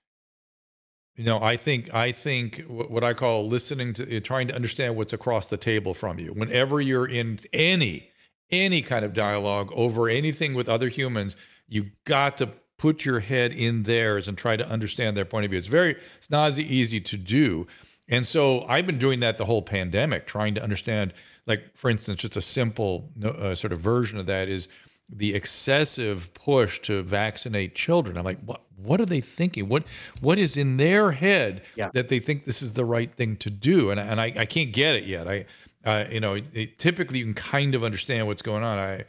[1.15, 4.95] You know, I think I think what I call listening to, uh, trying to understand
[4.95, 6.33] what's across the table from you.
[6.33, 8.09] Whenever you're in any
[8.49, 11.35] any kind of dialogue over anything with other humans,
[11.67, 12.49] you got to
[12.83, 15.57] put your head in theirs and try to understand their point of view.
[15.57, 17.65] It's very it's not as easy to do.
[18.09, 21.13] And so I've been doing that the whole pandemic, trying to understand.
[21.47, 24.67] Like, for instance, just a simple uh, sort of version of that is
[25.09, 28.17] the excessive push to vaccinate children.
[28.17, 28.61] I'm like, what?
[28.75, 29.69] What are they thinking?
[29.69, 29.83] What
[30.19, 31.89] What is in their head Yeah.
[31.93, 33.91] that they think this is the right thing to do?
[33.91, 35.25] And and I, I can't get it yet.
[35.35, 35.45] I,
[35.85, 38.77] uh, you know, it, typically you can kind of understand what's going on.
[38.77, 39.05] I.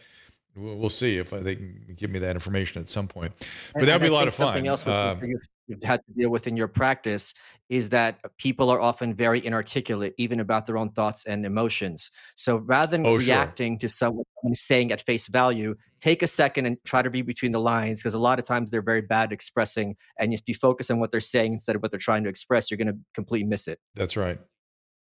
[0.56, 3.32] We'll we'll see if they can give me that information at some point.
[3.72, 4.48] But And- that'd be a lot of fun.
[4.48, 7.34] Something else Um, you've, you've had to deal with in your practice
[7.68, 12.10] is that people are often very inarticulate, even about their own thoughts and emotions.
[12.36, 13.34] So rather than Oh, sure.
[13.34, 17.26] reacting to someone someone saying at face value, take a second and try to read
[17.26, 19.96] between the lines because a lot of times they're very bad at expressing.
[20.20, 22.70] And if you focus on what they're saying instead of what they're trying to express,
[22.70, 23.80] you're going to completely miss it.
[23.94, 24.38] That's right.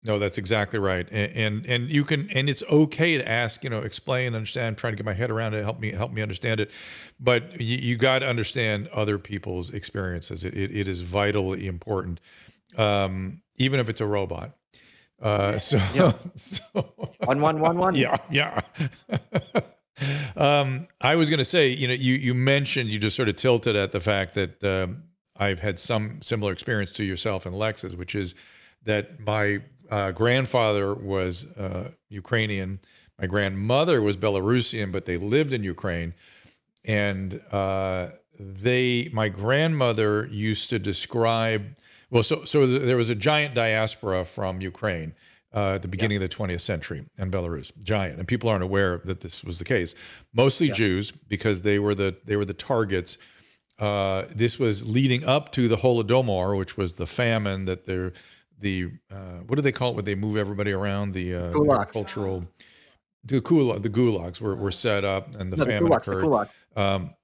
[0.04, 1.08] No, that's exactly right.
[1.12, 4.66] And, and and you can and it's okay to ask, you know, explain, understand.
[4.66, 5.62] I'm trying to get my head around it.
[5.62, 6.70] Help me help me understand it.
[7.20, 10.44] But you, you got to understand other people's experiences.
[10.44, 12.18] It, it, it is vitally important,
[12.76, 14.56] um, even if it's a robot.
[15.20, 16.12] Uh, so, Yeah.
[16.36, 16.60] so
[17.24, 17.94] One, one, one, one.
[17.94, 18.60] yeah, yeah.
[20.36, 23.36] um, I was going to say, you know, you you mentioned you just sort of
[23.36, 25.04] tilted at the fact that um,
[25.36, 28.34] I've had some similar experience to yourself and Lex's, which is
[28.84, 29.60] that my
[29.92, 32.80] uh, grandfather was uh, Ukrainian,
[33.20, 36.14] my grandmother was Belarusian, but they lived in Ukraine,
[36.82, 38.08] and uh,
[38.40, 41.76] they, my grandmother used to describe.
[42.10, 45.14] Well, so so there was a giant diaspora from Ukraine
[45.54, 49.02] uh, at the beginning of the 20th century in Belarus, giant, and people aren't aware
[49.04, 49.94] that this was the case.
[50.32, 53.18] Mostly Jews because they were the they were the targets.
[53.78, 58.12] Uh, this was leading up to the Holodomor, which was the famine that they're
[58.62, 61.92] the uh, what do they call it when they move everybody around the uh, Gulags.
[61.92, 62.44] cultural
[63.24, 66.22] the gulag the gulags were, were set up and the No, the famine the occurred.
[66.22, 66.48] kulak.
[66.74, 67.14] Um,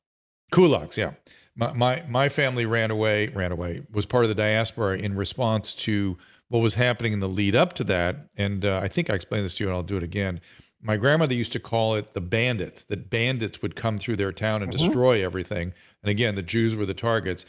[0.52, 1.12] kulaks, yeah.
[1.56, 5.74] My, my my family ran away, ran away, was part of the diaspora in response
[5.86, 6.16] to
[6.48, 8.28] what was happening in the lead up to that.
[8.36, 10.40] And uh, I think I explained this to you, and I'll do it again.
[10.80, 12.84] My grandmother used to call it the bandits.
[12.84, 15.72] That bandits would come through their town and destroy everything.
[16.02, 17.44] And again, the Jews were the targets.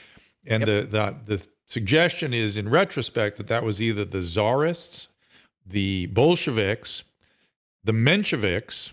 [0.47, 5.07] And the, the the suggestion is, in retrospect, that that was either the czarists,
[5.65, 7.03] the Bolsheviks,
[7.83, 8.91] the Mensheviks,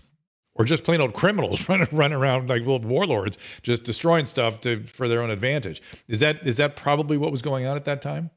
[0.53, 4.83] or just plain old criminals running running around like little warlords, just destroying stuff to
[4.83, 5.81] for their own advantage.
[6.07, 8.29] Is that is that probably what was going on at that time?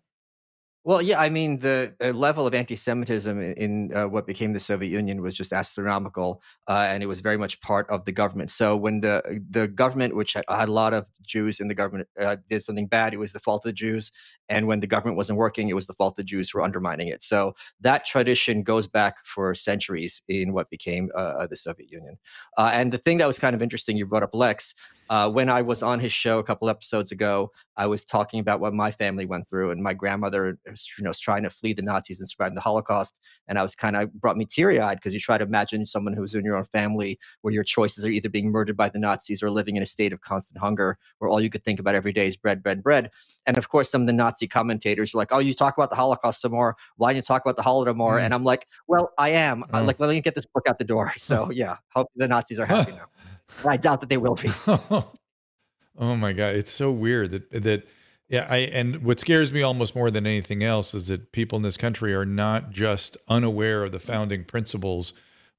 [0.82, 4.60] Well, yeah, I mean, the, the level of anti-Semitism in, in uh, what became the
[4.60, 8.48] Soviet Union was just astronomical, uh, and it was very much part of the government.
[8.48, 12.08] So when the the government, which had, had a lot of Jews in the government,
[12.18, 14.10] uh, did something bad, it was the fault of the Jews.
[14.50, 17.22] And when the government wasn't working, it was the fault the Jews were undermining it.
[17.22, 22.18] So that tradition goes back for centuries in what became uh, the Soviet Union.
[22.58, 24.74] Uh, and the thing that was kind of interesting, you brought up Lex.
[25.08, 28.60] Uh, when I was on his show a couple episodes ago, I was talking about
[28.60, 31.72] what my family went through, and my grandmother, was, you know, was trying to flee
[31.72, 33.16] the Nazis and survive the Holocaust.
[33.48, 36.12] And I was kind of brought me teary eyed because you try to imagine someone
[36.12, 39.42] who's in your own family where your choices are either being murdered by the Nazis
[39.42, 42.12] or living in a state of constant hunger, where all you could think about every
[42.12, 43.10] day is bread, bread, bread.
[43.46, 45.96] And of course, some of the Nazi commentators are like, "Oh, you talk about the
[45.96, 46.76] Holocaust some more.
[46.96, 48.22] Why don't you talk about the Holodomor?" Mm.
[48.22, 49.64] And I'm like, "Well, I am.
[49.72, 49.82] Oh.
[49.82, 52.66] like, let me get this book out the door." So yeah, hope the Nazis are
[52.66, 53.06] happy now.
[53.68, 54.48] I doubt that they will be.
[54.66, 57.86] oh my god, it's so weird that that
[58.28, 61.62] yeah, I and what scares me almost more than anything else is that people in
[61.62, 65.12] this country are not just unaware of the founding principles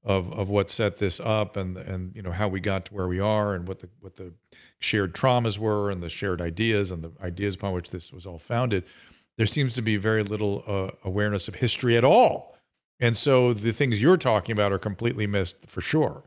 [0.04, 3.08] of of what set this up and and you know how we got to where
[3.08, 4.32] we are and what the what the
[4.80, 8.38] shared traumas were and the shared ideas and the ideas upon which this was all
[8.38, 8.84] founded.
[9.38, 12.56] There seems to be very little uh, awareness of history at all.
[13.00, 16.24] And so the things you're talking about are completely missed for sure.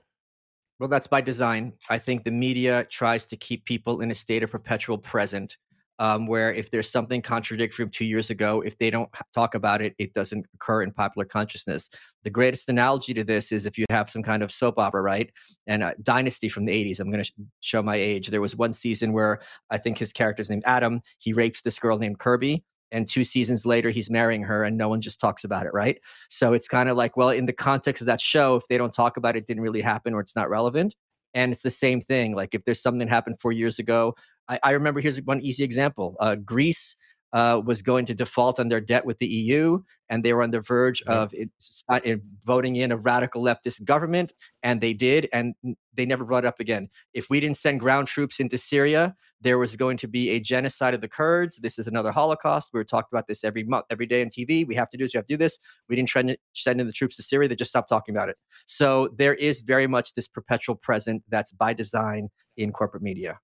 [0.80, 1.74] Well, that's by design.
[1.90, 5.58] I think the media tries to keep people in a state of perpetual present.
[6.00, 9.82] Um, where if there's something contradictory from two years ago, if they don't talk about
[9.82, 11.90] it, it doesn't occur in popular consciousness.
[12.24, 15.32] The greatest analogy to this is if you have some kind of soap opera, right?
[15.68, 18.28] And uh, Dynasty from the 80s, I'm going to sh- show my age.
[18.28, 21.02] There was one season where I think his character's named Adam.
[21.20, 22.64] He rapes this girl named Kirby.
[22.92, 26.00] And two seasons later, he's marrying her, and no one just talks about it, right?
[26.30, 28.94] So it's kind of like, well, in the context of that show, if they don't
[28.94, 30.96] talk about it, it didn't really happen or it's not relevant.
[31.34, 32.34] And it's the same thing.
[32.34, 34.16] Like if there's something that happened four years ago,
[34.48, 36.16] I, I remember here's one easy example.
[36.20, 36.96] Uh, Greece
[37.36, 39.80] uh, was going to default on their debt with the EU,
[40.10, 41.14] and they were on the verge yeah.
[41.16, 41.50] of it,
[42.06, 44.32] it, voting in a radical leftist government,
[44.64, 45.54] and they did, and
[45.94, 46.88] they never brought it up again.
[47.14, 50.94] If we didn't send ground troops into Syria, there was going to be a genocide
[50.94, 51.58] of the Kurds.
[51.58, 52.70] This is another Holocaust.
[52.74, 54.66] We were talking about this every month, every day on TV.
[54.66, 55.14] We have to do this.
[55.14, 55.60] We have to do this.
[55.90, 57.50] We didn't send in the troops to Syria.
[57.50, 58.38] They just stopped talking about it.
[58.66, 63.40] So there is very much this perpetual present that's by design in corporate media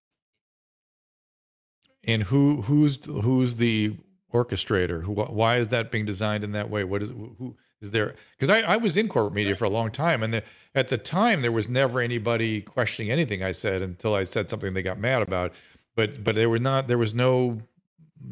[2.04, 3.96] and who who's who's the
[4.34, 5.04] orchestrator?
[5.04, 6.84] Who, why is that being designed in that way?
[6.84, 8.16] What is who is there?
[8.38, 10.44] Because I, I was in corporate media for a long time, and the,
[10.76, 14.74] at the time there was never anybody questioning anything I said until I said something
[14.74, 15.54] they got mad about.
[15.96, 17.60] But but there were not there was no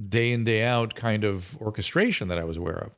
[0.08, 2.92] day in day out kind of orchestration that I was aware of.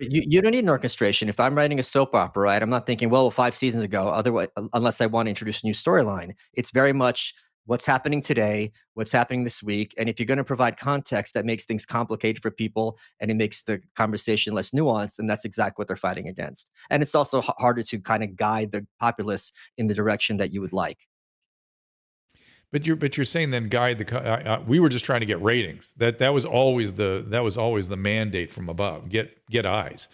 [0.00, 1.28] You, you don't need an orchestration.
[1.28, 4.48] If I'm writing a soap opera, right, I'm not thinking, well, five seasons ago, otherwise,
[4.72, 6.34] unless I want to introduce a new storyline.
[6.54, 7.34] It's very much
[7.68, 9.94] what's happening today, what's happening this week.
[9.98, 13.34] And if you're going to provide context that makes things complicated for people and it
[13.34, 16.70] makes the conversation less nuanced, then that's exactly what they're fighting against.
[16.88, 20.50] And it's also h- harder to kind of guide the populace in the direction that
[20.50, 20.96] you would like.
[22.72, 24.16] But you're but you're saying then guide the.
[24.16, 25.92] Uh, uh, we were just trying to get ratings.
[25.96, 29.08] That that was always the that was always the mandate from above.
[29.08, 30.06] Get get eyes,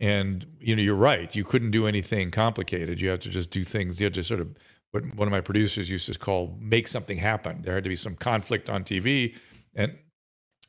[0.00, 1.34] and you know you're right.
[1.36, 2.98] You couldn't do anything complicated.
[2.98, 4.00] You have to just do things.
[4.00, 4.56] You have to sort of
[4.90, 7.62] what one of my producers used to call make something happen.
[7.62, 9.36] There had to be some conflict on TV,
[9.74, 9.96] and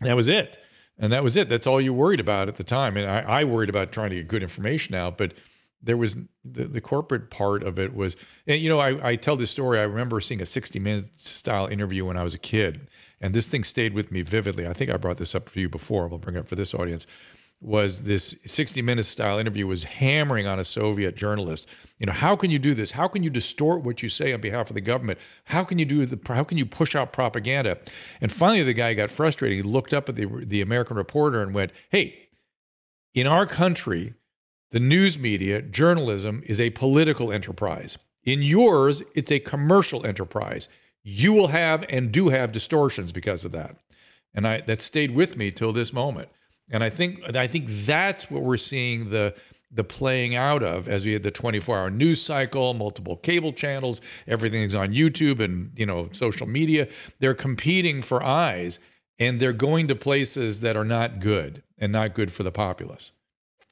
[0.02, 0.58] that was it.
[0.98, 1.48] And that was it.
[1.48, 2.98] That's all you worried about at the time.
[2.98, 5.34] And I, I worried about trying to get good information out, but
[5.82, 8.18] there was the, the corporate part of it was,
[8.48, 9.80] and you know, I, I tell this story.
[9.80, 12.90] I remember seeing a 60 minutes style interview when I was a kid,
[13.22, 14.68] and this thing stayed with me vividly.
[14.68, 16.10] I think I brought this up for you before.
[16.10, 17.08] We'll bring it up for this audience
[17.62, 21.68] was this 60 minutes style interview was hammering on a Soviet journalist.
[21.98, 22.92] You know, how can you do this?
[22.92, 25.20] How can you distort what you say on behalf of the government?
[25.46, 27.78] How can you do the how can you push out propaganda?
[28.22, 29.58] And finally the guy got frustrated.
[29.58, 32.30] He looked up at the the American reporter and went, "Hey,
[33.14, 34.14] in our country,
[34.72, 37.98] the news media, journalism is a political enterprise.
[38.24, 40.70] In yours, it's a commercial enterprise.
[41.04, 43.76] You will have and do have distortions because of that."
[44.34, 46.30] And I that stayed with me till this moment.
[46.72, 49.36] And I think I think that's what we're seeing the
[49.72, 54.74] the playing out of as we had the 24-hour news cycle, multiple cable channels, everything's
[54.74, 56.88] on YouTube and you know social media.
[57.20, 58.80] They're competing for eyes,
[59.20, 63.12] and they're going to places that are not good and not good for the populace.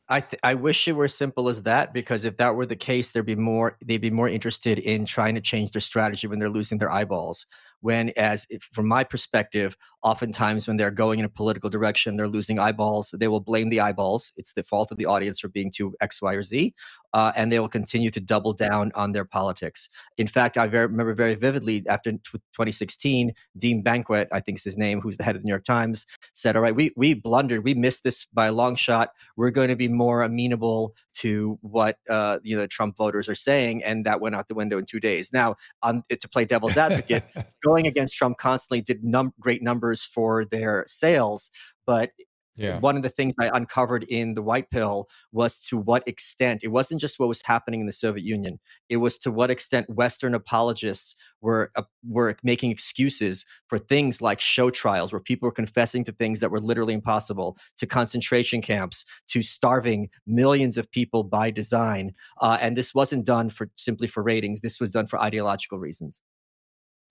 [0.09, 3.11] I th- I wish it were simple as that because if that were the case,
[3.11, 6.49] there'd be more they'd be more interested in trying to change their strategy when they're
[6.49, 7.45] losing their eyeballs
[7.81, 12.27] when as if, from my perspective oftentimes when they're going in a political direction they're
[12.27, 14.33] losing eyeballs they will blame the eyeballs.
[14.35, 16.73] It's the fault of the audience for being too x y or z
[17.17, 19.89] uh, and they will continue to double down on their politics.
[20.17, 24.77] In fact i very, remember very vividly after 2016 dean baquet i think is his
[24.77, 27.63] name who's the head of the new york times said all right we, we blundered
[27.63, 29.09] we missed this by a long shot.
[29.35, 33.35] We're going to be more amenable to what uh, you know the trump voters are
[33.49, 35.33] saying and that went out the window in two days.
[35.33, 37.23] Now um, to play devil's advocate
[37.63, 41.49] going against Trump constantly did num- great numbers for their sales,
[41.85, 42.11] but
[42.57, 42.79] yeah.
[42.79, 46.69] One of the things I uncovered in the white pill was to what extent it
[46.69, 48.59] wasn't just what was happening in the Soviet Union.
[48.89, 54.41] It was to what extent Western apologists were uh, were making excuses for things like
[54.41, 59.05] show trials, where people were confessing to things that were literally impossible, to concentration camps,
[59.27, 62.13] to starving millions of people by design.
[62.41, 64.61] Uh, and this wasn't done for simply for ratings.
[64.61, 66.23] This was done for ideological reasons.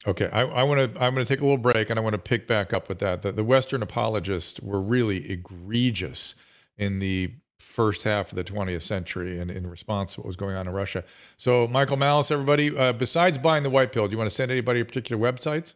[0.07, 1.03] Okay, I, I want to.
[1.03, 2.99] I'm going to take a little break, and I want to pick back up with
[3.01, 3.23] that.
[3.23, 6.35] The, the Western apologists were really egregious
[6.77, 10.55] in the first half of the 20th century, and in response to what was going
[10.55, 11.03] on in Russia.
[11.37, 12.77] So, Michael Malice, everybody.
[12.77, 15.73] Uh, besides buying the white pill, do you want to send anybody a particular website?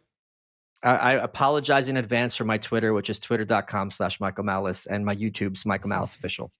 [0.83, 5.15] I, I apologize in advance for my Twitter, which is twitter.com/slash Michael Malice, and my
[5.15, 6.51] YouTube's Michael Malice Official.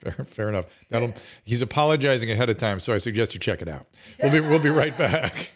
[0.00, 0.66] Fair, fair enough.
[0.90, 1.14] That'll,
[1.44, 3.86] he's apologizing ahead of time, so I suggest you check it out.
[4.22, 5.50] We'll be we'll be right back.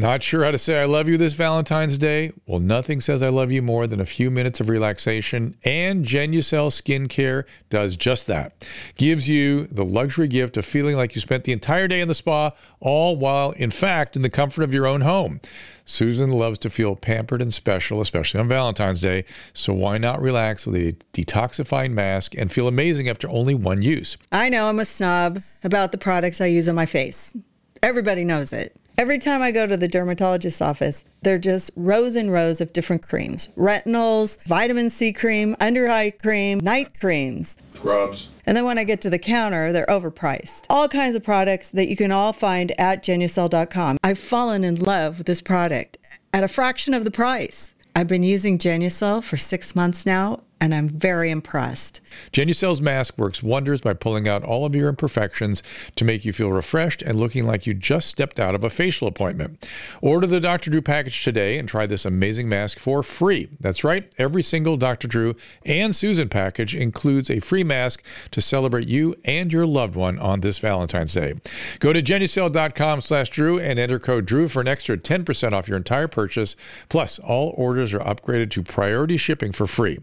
[0.00, 2.30] Not sure how to say I love you this Valentine's Day?
[2.46, 6.70] Well, nothing says I love you more than a few minutes of relaxation, and Genucel
[6.70, 8.64] Skincare does just that.
[8.94, 12.14] Gives you the luxury gift of feeling like you spent the entire day in the
[12.14, 15.40] spa, all while, in fact, in the comfort of your own home.
[15.84, 20.64] Susan loves to feel pampered and special, especially on Valentine's Day, so why not relax
[20.64, 24.16] with a detoxifying mask and feel amazing after only one use?
[24.30, 27.36] I know I'm a snob about the products I use on my face.
[27.82, 28.74] Everybody knows it.
[28.98, 33.06] Every time I go to the dermatologist's office, they're just rows and rows of different
[33.06, 37.56] creams retinols, vitamin C cream, under eye cream, night creams.
[37.74, 38.28] Scrubs.
[38.44, 40.66] And then when I get to the counter, they're overpriced.
[40.68, 43.98] All kinds of products that you can all find at genucel.com.
[44.02, 45.96] I've fallen in love with this product
[46.32, 47.76] at a fraction of the price.
[47.94, 52.00] I've been using Genucel for six months now, and I'm very impressed.
[52.32, 55.62] Genucel's mask works wonders by pulling out all of your imperfections
[55.96, 59.08] to make you feel refreshed and looking like you just stepped out of a facial
[59.08, 59.68] appointment.
[60.00, 60.70] Order the Dr.
[60.70, 63.48] Drew package today and try this amazing mask for free.
[63.60, 65.08] That's right, every single Dr.
[65.08, 65.34] Drew
[65.64, 70.40] and Susan package includes a free mask to celebrate you and your loved one on
[70.40, 71.34] this Valentine's Day.
[71.78, 75.76] Go to genucel.com slash Drew and enter code Drew for an extra 10% off your
[75.76, 76.56] entire purchase.
[76.88, 79.98] Plus, all orders are upgraded to priority shipping for free.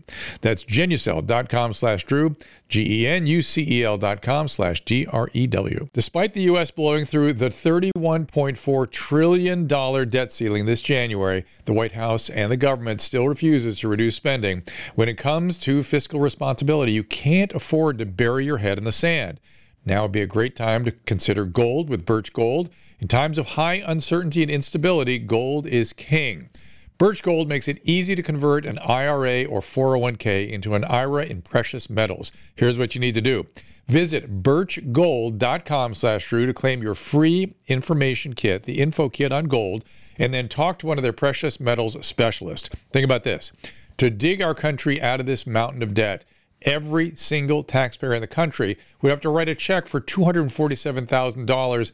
[0.46, 2.36] That's genucel.com slash Drew,
[2.70, 5.90] G E N U C E L dot com slash D R E W.
[5.92, 6.70] Despite the U.S.
[6.70, 13.02] blowing through the $31.4 trillion debt ceiling this January, the White House and the government
[13.02, 14.62] still refuses to reduce spending.
[14.94, 18.92] When it comes to fiscal responsibility, you can't afford to bury your head in the
[18.92, 19.40] sand.
[19.84, 22.70] Now would be a great time to consider gold with Birch Gold.
[23.00, 26.50] In times of high uncertainty and instability, gold is king.
[26.98, 31.42] Birch Gold makes it easy to convert an IRA or 401k into an IRA in
[31.42, 32.32] precious metals.
[32.56, 33.48] Here's what you need to do.
[33.88, 39.84] Visit birchgold.com slash Drew to claim your free information kit, the info kit on gold,
[40.18, 42.70] and then talk to one of their precious metals specialists.
[42.92, 43.52] Think about this.
[43.98, 46.26] To dig our country out of this mountain of debt,
[46.62, 51.92] every single taxpayer in the country would have to write a check for $247,000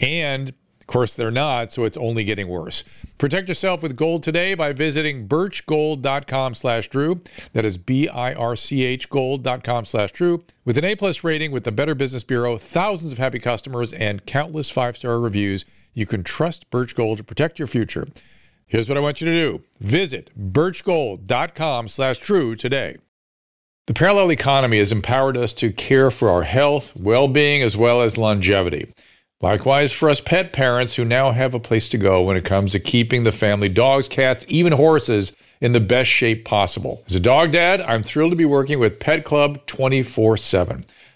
[0.00, 0.52] and
[0.88, 2.82] course, they're not, so it's only getting worse.
[3.16, 7.22] Protect yourself with gold today by visiting birchgold.com slash Drew.
[7.52, 10.42] That is B-I-R-C-H gold.com slash Drew.
[10.64, 14.68] With an A-plus rating with the Better Business Bureau, thousands of happy customers, and countless
[14.70, 15.64] five-star reviews,
[15.94, 18.08] you can trust Birch Gold to protect your future.
[18.66, 19.62] Here's what I want you to do.
[19.80, 22.96] Visit birchgold.com slash Drew today.
[23.86, 28.18] The parallel economy has empowered us to care for our health, well-being, as well as
[28.18, 28.90] longevity.
[29.40, 32.72] Likewise, for us pet parents who now have a place to go when it comes
[32.72, 37.04] to keeping the family dogs, cats, even horses in the best shape possible.
[37.06, 40.84] As a dog dad, I'm thrilled to be working with Pet Club 24 7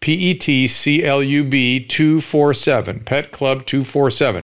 [0.00, 4.42] P E T C L U B 247, Pet Club 247.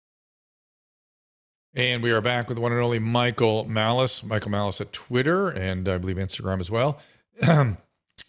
[1.75, 4.25] And we are back with one and only Michael Malice.
[4.25, 6.99] Michael Malice at Twitter and I believe Instagram as well.
[7.41, 7.77] the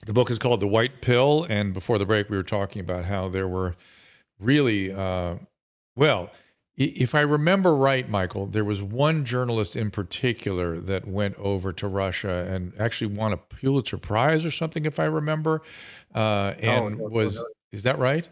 [0.05, 1.47] book is called The White Pill.
[1.49, 3.75] And before the break, we were talking about how there were
[4.39, 5.35] really, uh,
[5.95, 6.29] well,
[6.79, 11.87] if I remember right, Michael, there was one journalist in particular that went over to
[11.89, 15.61] Russia and actually won a Pulitzer Prize or something, if I remember.
[16.13, 17.45] Uh, and no, no, was no.
[17.71, 18.27] is that right?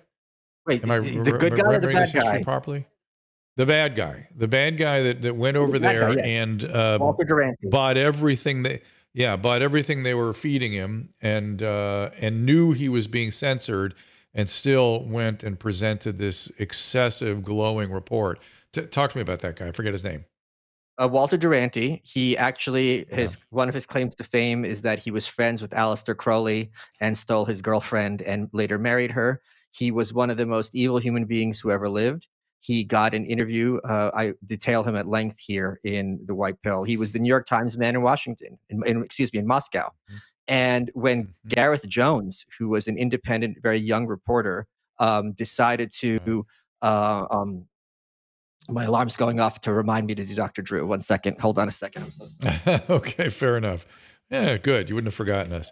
[0.65, 2.43] Wait, Am I the, the re- good guy the remembering bad this history guy?
[2.43, 2.87] properly?
[3.55, 6.25] The bad guy, the bad guy that, that went over bad guy, there yeah.
[6.25, 8.81] and uh, Walter bought everything they
[9.13, 13.95] yeah bought everything they were feeding him and uh, and knew he was being censored
[14.33, 18.39] and still went and presented this excessive glowing report.
[18.71, 19.67] T- talk to me about that guy.
[19.67, 20.25] I forget his name.
[21.01, 22.01] Uh, Walter Duranty.
[22.03, 25.71] He actually his one of his claims to fame is that he was friends with
[25.71, 29.41] Aleister Crowley and stole his girlfriend and later married her.
[29.71, 32.27] He was one of the most evil human beings who ever lived.
[32.59, 33.77] He got an interview.
[33.77, 36.83] Uh, I detail him at length here in the White Pill.
[36.83, 39.87] He was the New York Times man in Washington, in, in excuse me, in Moscow.
[39.87, 40.17] Mm-hmm.
[40.47, 41.49] And when mm-hmm.
[41.49, 44.65] Gareth Jones, who was an independent, very young reporter,
[44.99, 46.45] um, decided to
[46.81, 47.65] uh, um,
[48.69, 50.61] my alarm's going off to remind me to do Dr.
[50.61, 50.85] Drew.
[50.85, 51.39] One second.
[51.39, 52.03] Hold on a second.
[52.03, 52.25] I'm so
[52.65, 52.81] sorry.
[52.89, 53.85] okay, fair enough.
[54.29, 54.89] Yeah, good.
[54.89, 55.71] You wouldn't have forgotten us.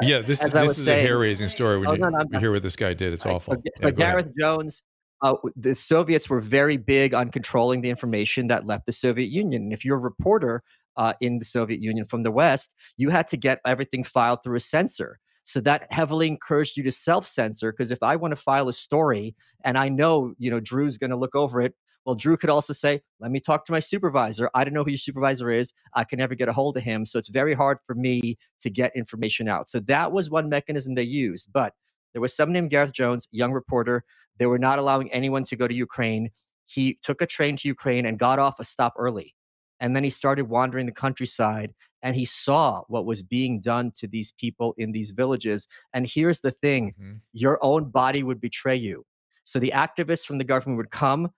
[0.00, 2.52] yeah, this, this is saying, a hair raising story when oh, you, no, no, hear
[2.52, 3.12] what this guy did.
[3.12, 3.34] It's right.
[3.34, 3.54] awful.
[3.54, 4.34] So, so Gareth ahead.
[4.38, 4.82] Jones,
[5.22, 9.62] uh, the Soviets were very big on controlling the information that left the Soviet Union.
[9.62, 10.62] And if you're a reporter
[10.96, 14.56] uh, in the Soviet Union from the West, you had to get everything filed through
[14.56, 15.18] a censor.
[15.44, 18.72] So that heavily encouraged you to self censor because if I want to file a
[18.72, 21.74] story and I know, you know, Drew's going to look over it
[22.04, 24.50] well, Drew could also say, let me talk to my supervisor.
[24.54, 25.72] I don't know who your supervisor is.
[25.94, 27.06] I can never get a hold of him.
[27.06, 29.68] So it's very hard for me to get information out.
[29.68, 31.48] So that was one mechanism they used.
[31.52, 31.74] But
[32.12, 34.04] there was someone named Gareth Jones, young reporter.
[34.38, 36.30] They were not allowing anyone to go to Ukraine.
[36.64, 39.34] He took a train to Ukraine and got off a stop early.
[39.80, 44.06] And then he started wandering the countryside and he saw what was being done to
[44.06, 45.68] these people in these villages.
[45.92, 47.14] And here's the thing mm-hmm.
[47.32, 49.04] your own body would betray you.
[49.44, 51.30] So the activists from the government would come,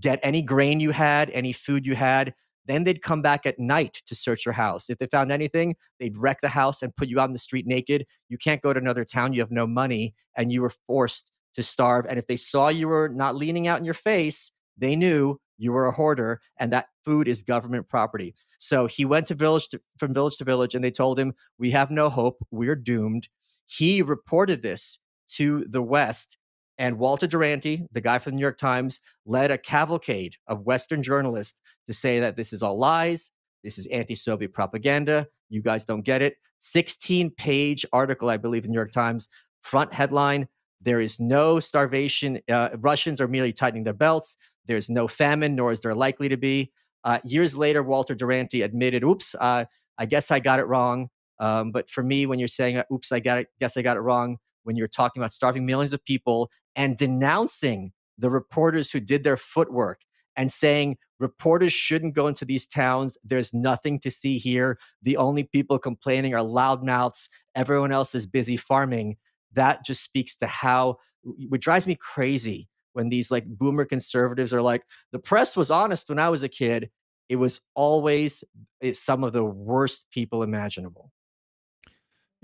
[0.00, 2.34] get any grain you had, any food you had.
[2.66, 4.90] Then they'd come back at night to search your house.
[4.90, 7.66] If they found anything, they'd wreck the house and put you out in the street
[7.66, 8.04] naked.
[8.28, 9.32] You can't go to another town.
[9.32, 12.06] You have no money, and you were forced to starve.
[12.08, 15.72] And if they saw you were not leaning out in your face, they knew you
[15.72, 18.34] were a hoarder, and that food is government property.
[18.58, 21.70] So he went to village to, from village to village, and they told him, "We
[21.70, 22.38] have no hope.
[22.50, 23.28] We're doomed."
[23.66, 24.98] He reported this
[25.34, 26.36] to the West,
[26.78, 31.02] and Walter Duranty, the guy from the New York Times, led a cavalcade of Western
[31.02, 33.30] journalists to say that this is all lies.
[33.64, 35.26] This is anti Soviet propaganda.
[35.48, 36.36] You guys don't get it.
[36.60, 39.28] 16 page article, I believe, in the New York Times,
[39.62, 40.48] front headline
[40.80, 42.40] There is no starvation.
[42.48, 44.36] Uh, Russians are merely tightening their belts.
[44.66, 46.72] There's no famine, nor is there likely to be.
[47.04, 49.64] Uh, years later, Walter Duranty admitted, oops, uh,
[49.98, 51.08] I guess I got it wrong.
[51.38, 54.00] Um, but for me, when you're saying, oops, I got it, guess I got it
[54.00, 59.22] wrong, when you're talking about starving millions of people and denouncing the reporters who did
[59.22, 60.00] their footwork
[60.36, 63.16] and saying reporters shouldn't go into these towns.
[63.24, 64.78] There's nothing to see here.
[65.02, 67.28] The only people complaining are loudmouths.
[67.54, 69.16] Everyone else is busy farming.
[69.54, 74.62] That just speaks to how what drives me crazy when these like boomer conservatives are
[74.62, 76.90] like, the press was honest when I was a kid.
[77.28, 78.44] It was always
[78.82, 81.12] eh, some of the worst people imaginable.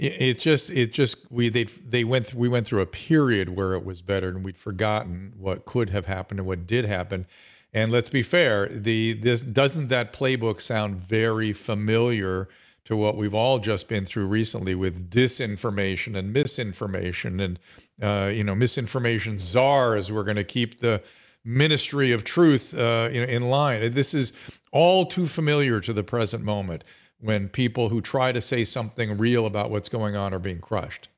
[0.05, 3.75] It's just it just we they they went th- we went through a period where
[3.75, 7.25] it was better and we'd forgotten what could have happened and what did happen.
[7.73, 12.49] And let's be fair, the this doesn't that playbook sound very familiar
[12.85, 17.61] to what we've all just been through recently with disinformation and misinformation and
[18.03, 20.11] uh, you know misinformation czars.
[20.11, 21.01] We're going to keep the
[21.45, 23.93] ministry of truth uh, you know in line.
[23.93, 24.33] This is
[24.73, 26.83] all too familiar to the present moment
[27.23, 31.09] when people who try to say something real about what's going on are being crushed.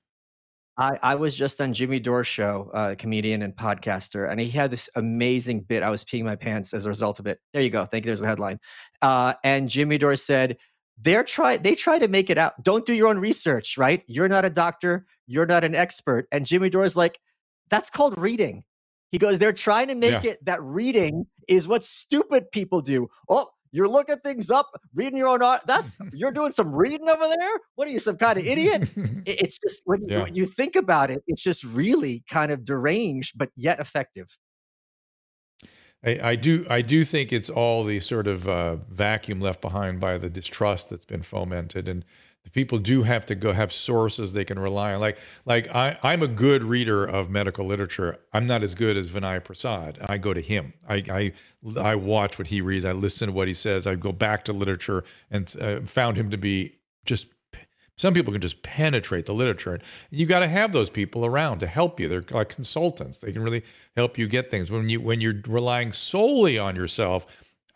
[0.76, 4.70] I, I was just on Jimmy Dore's show, uh, comedian and podcaster, and he had
[4.70, 5.82] this amazing bit.
[5.82, 7.38] I was peeing my pants as a result of it.
[7.52, 7.86] There you go.
[7.86, 8.08] Thank you.
[8.08, 8.58] There's the headline.
[9.00, 10.58] Uh, and Jimmy Dore said,
[10.98, 12.62] they're try they try to make it out.
[12.62, 14.02] Don't do your own research, right?
[14.06, 16.28] You're not a doctor, you're not an expert.
[16.30, 17.18] And Jimmy Dore's like,
[17.70, 18.64] that's called reading.
[19.10, 20.32] He goes, they're trying to make yeah.
[20.32, 23.08] it that reading is what stupid people do.
[23.28, 25.62] Oh, you're looking things up, reading your own art.
[25.66, 27.58] That's you're doing some reading over there.
[27.74, 28.88] What are you, some kind of idiot?
[29.26, 30.22] it's just when, yeah.
[30.22, 34.28] when you think about it, it's just really kind of deranged, but yet effective.
[36.04, 39.98] I, I, do I do think it's all the sort of uh, vacuum left behind
[39.98, 42.04] by the distrust that's been fomented, and
[42.52, 45.00] people do have to go have sources they can rely on.
[45.00, 48.20] Like like I, I'm a good reader of medical literature.
[48.32, 49.98] I'm not as good as Vinay Prasad.
[50.08, 50.74] I go to him.
[50.88, 51.32] I I,
[51.80, 52.84] I watch what he reads.
[52.84, 53.86] I listen to what he says.
[53.86, 57.26] I go back to literature and uh, found him to be just.
[57.96, 61.60] Some people can just penetrate the literature, and you got to have those people around
[61.60, 62.08] to help you.
[62.08, 63.20] They're like consultants.
[63.20, 63.62] They can really
[63.94, 64.68] help you get things.
[64.68, 67.24] When you when you're relying solely on yourself,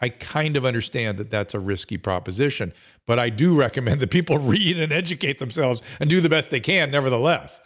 [0.00, 2.72] I kind of understand that that's a risky proposition,
[3.06, 6.60] but I do recommend that people read and educate themselves and do the best they
[6.60, 7.60] can, nevertheless.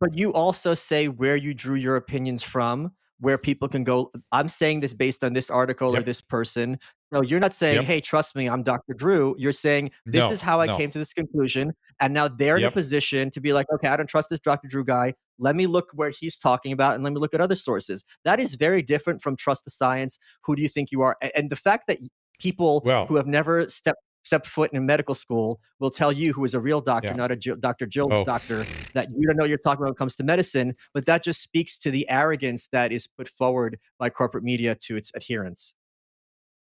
[0.00, 4.12] But you also say where you drew your opinions from, where people can go.
[4.30, 6.02] I'm saying this based on this article yep.
[6.02, 6.78] or this person.
[7.10, 7.84] No, you're not saying, yep.
[7.84, 8.92] hey, trust me, I'm Dr.
[8.94, 9.34] Drew.
[9.38, 10.76] You're saying, this no, is how I no.
[10.76, 11.72] came to this conclusion.
[12.00, 12.66] And now they're yep.
[12.66, 14.68] in a position to be like, okay, I don't trust this Dr.
[14.68, 15.14] Drew guy.
[15.38, 18.04] Let me look where he's talking about and let me look at other sources.
[18.24, 20.18] That is very different from trust the science.
[20.42, 21.16] Who do you think you are?
[21.34, 21.98] And the fact that
[22.38, 26.34] People Well- who have never stepped stepped foot in a medical school will tell you,
[26.34, 27.14] who is a real doctor, Yeah.
[27.14, 27.86] not a Jill, Dr.
[27.86, 28.24] Jill Oh.
[28.26, 30.76] doctor, that you don't know what you're talking about when it comes to medicine.
[30.92, 34.96] But that just speaks to the arrogance that is put forward by corporate media to
[34.98, 35.74] its adherents.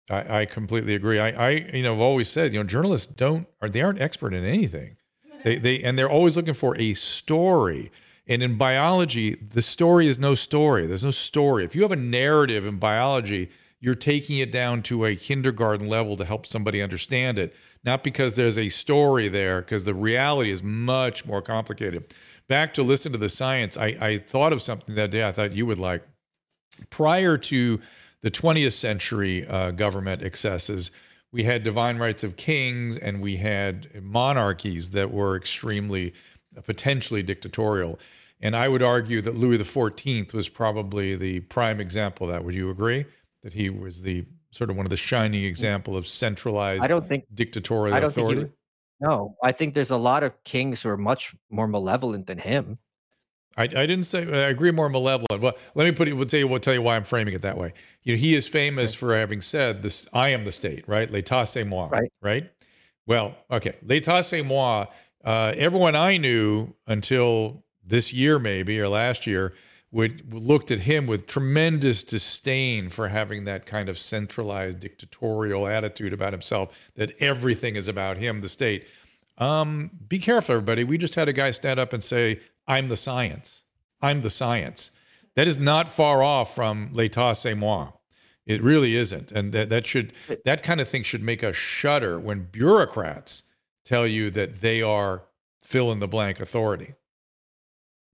[0.09, 1.19] I, I completely agree.
[1.19, 4.33] I, I, you know, have always said, you know, journalists don't, or they aren't expert
[4.33, 4.97] in anything.
[5.43, 7.91] They, they, and they're always looking for a story.
[8.27, 10.85] And in biology, the story is no story.
[10.85, 11.63] There's no story.
[11.63, 13.49] If you have a narrative in biology,
[13.79, 18.35] you're taking it down to a kindergarten level to help somebody understand it, not because
[18.35, 22.13] there's a story there, because the reality is much more complicated.
[22.47, 25.53] Back to listen to the science, I, I thought of something that day I thought
[25.53, 26.03] you would like.
[26.89, 27.79] Prior to
[28.21, 30.91] the 20th century uh, government excesses,
[31.31, 36.13] we had divine rights of kings and we had monarchies that were extremely
[36.57, 37.99] uh, potentially dictatorial.
[38.41, 42.43] And I would argue that Louis XIV was probably the prime example of that.
[42.43, 43.05] Would you agree
[43.43, 47.07] that he was the sort of one of the shining example of centralized I don't
[47.07, 48.51] think dictatorial I don't think authority?
[48.99, 52.39] he, no, I think there's a lot of kings who are much more malevolent than
[52.39, 52.79] him.
[53.57, 55.41] I, I didn't say I agree more malevolent.
[55.41, 56.13] Well, let me put it.
[56.13, 56.47] We'll tell you.
[56.47, 57.73] We'll tell you why I'm framing it that way.
[58.03, 60.07] You know, he is famous for having said this.
[60.13, 61.11] I am the state, right?
[61.11, 62.11] L'état c'est moi, Right.
[62.21, 62.51] Right.
[63.07, 63.73] Well, okay.
[63.85, 64.87] L'état c'est moi.
[65.23, 69.53] Uh, everyone I knew until this year, maybe or last year,
[69.91, 76.13] would looked at him with tremendous disdain for having that kind of centralized dictatorial attitude
[76.13, 76.77] about himself.
[76.95, 78.87] That everything is about him, the state.
[79.37, 80.83] Um, be careful, everybody.
[80.83, 83.63] We just had a guy stand up and say, I'm the science.
[84.01, 84.91] I'm the science.
[85.35, 87.91] That is not far off from l'état c'est moi.
[88.45, 89.31] It really isn't.
[89.31, 90.13] And that, that should
[90.45, 93.43] that kind of thing should make us shudder when bureaucrats
[93.83, 95.23] tell you that they are
[95.61, 96.93] fill in the blank authority.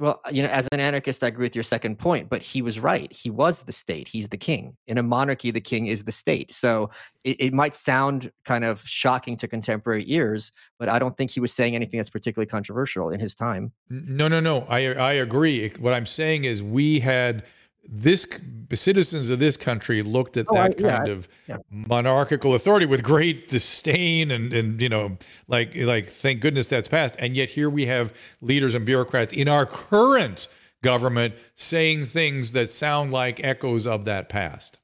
[0.04, 2.78] Well, you know, as an anarchist, I agree with your second point, but he was
[2.78, 3.10] right.
[3.10, 4.10] He was the state.
[4.10, 4.76] He's the king.
[4.86, 6.54] In a monarchy, the king is the state.
[6.54, 6.90] So
[7.24, 11.40] it, it might sound kind of shocking to contemporary ears, but I don't think he
[11.40, 13.72] was saying anything that's particularly controversial in his time.
[13.90, 14.66] No, no, no.
[14.68, 15.70] I I agree.
[15.80, 17.46] What I'm saying is we had
[17.84, 18.26] this
[18.74, 21.58] citizens of this country looked at Oh, that yeah, kind I- of yeah.
[21.70, 25.18] monarchical authority with great disdain and and you know
[25.48, 29.48] like like thank goodness that's passed and yet here we have leaders and bureaucrats in
[29.50, 30.48] our current
[30.82, 34.80] government saying things that sound like echoes of that past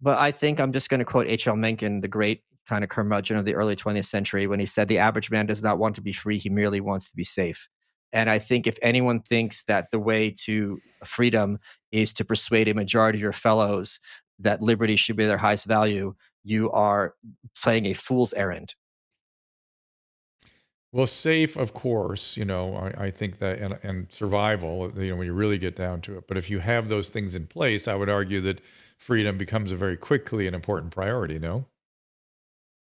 [0.00, 1.56] But I think I'm just going to quote H.L.
[1.56, 4.98] Mencken, the great kind of curmudgeon of the early 20th century, when he said, The
[4.98, 7.68] average man does not want to be free, he merely wants to be safe.
[8.12, 11.58] And I think if anyone thinks that the way to freedom
[11.92, 14.00] is to persuade a majority of your fellows
[14.38, 17.14] that liberty should be their highest value, you are
[17.60, 18.74] playing a fool's errand.
[20.92, 25.16] well safe of course you know I, I think that and, and survival you know
[25.16, 27.88] when you really get down to it but if you have those things in place
[27.88, 28.60] i would argue that
[28.96, 31.66] freedom becomes a very quickly an important priority no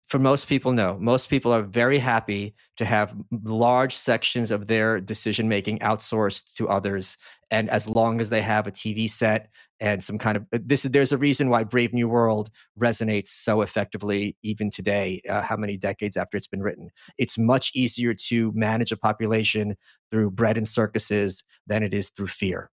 [0.09, 0.97] For most people, no.
[1.01, 6.69] Most people are very happy to have large sections of their decision making outsourced to
[6.69, 7.17] others.
[7.51, 9.51] And as long as they have a TV set
[9.81, 12.51] and some kind of uh, this, there's a reason why Brave New World
[12.81, 15.23] resonates so effectively even today.
[15.29, 16.91] Uh, how many decades after it's been written?
[17.19, 19.77] It's much easier to manage a population
[20.13, 22.71] through bread and circuses than it is through fear.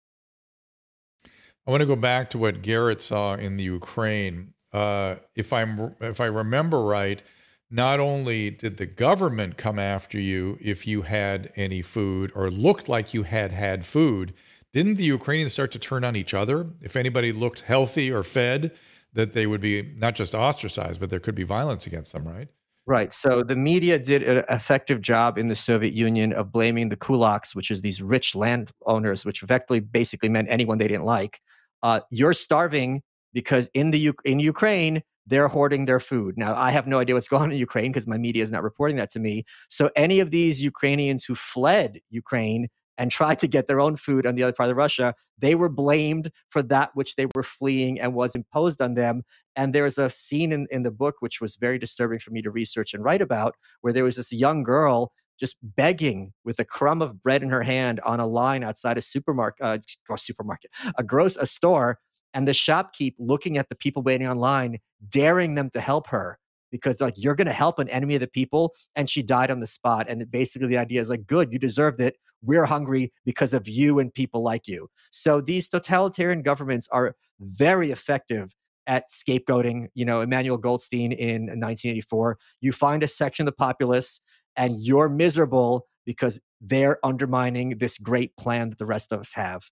[1.66, 4.54] I want to go back to what Garrett saw in the Ukraine.
[4.72, 7.22] Uh, if I'm if I remember right,
[7.70, 12.88] not only did the government come after you if you had any food or looked
[12.88, 14.34] like you had had food,
[14.72, 16.66] didn't the Ukrainians start to turn on each other?
[16.80, 18.72] If anybody looked healthy or fed,
[19.12, 22.48] that they would be not just ostracized, but there could be violence against them, right?
[22.86, 23.12] Right.
[23.12, 27.54] So the media did an effective job in the Soviet Union of blaming the kulaks,
[27.54, 31.40] which is these rich landowners, which effectively basically meant anyone they didn't like.
[31.82, 33.02] Uh, you're starving
[33.32, 36.36] because in the in Ukraine they're hoarding their food.
[36.36, 38.62] Now I have no idea what's going on in Ukraine because my media is not
[38.62, 39.44] reporting that to me.
[39.68, 42.68] So any of these Ukrainians who fled Ukraine
[42.98, 45.70] and tried to get their own food on the other part of Russia, they were
[45.70, 49.22] blamed for that which they were fleeing and was imposed on them.
[49.56, 52.50] And there's a scene in, in the book which was very disturbing for me to
[52.50, 57.00] research and write about, where there was this young girl just begging with a crumb
[57.00, 59.78] of bread in her hand on a line outside a supermarket, uh,
[60.16, 61.98] supermarket, a gross a store,
[62.34, 64.78] and the shopkeep looking at the people waiting online,
[65.08, 66.38] daring them to help her
[66.70, 69.60] because like you're going to help an enemy of the people, and she died on
[69.60, 70.06] the spot.
[70.08, 72.16] And basically, the idea is like, good, you deserved it.
[72.42, 74.88] We're hungry because of you and people like you.
[75.10, 78.54] So these totalitarian governments are very effective
[78.86, 79.88] at scapegoating.
[79.94, 82.38] You know, Emmanuel Goldstein in 1984.
[82.60, 84.20] You find a section of the populace,
[84.56, 89.64] and you're miserable because they're undermining this great plan that the rest of us have.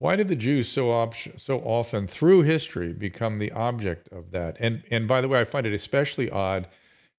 [0.00, 4.56] Why did the Jews so op- so often through history become the object of that?
[4.58, 6.68] And and by the way, I find it especially odd,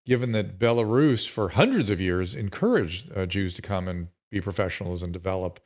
[0.04, 5.04] given that Belarus for hundreds of years encouraged uh, Jews to come and be professionals
[5.04, 5.60] and develop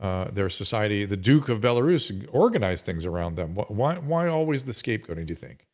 [0.00, 1.04] uh, their society.
[1.04, 3.54] The Duke of Belarus organized things around them.
[3.54, 5.26] Why why always the scapegoating?
[5.26, 5.68] Do you think?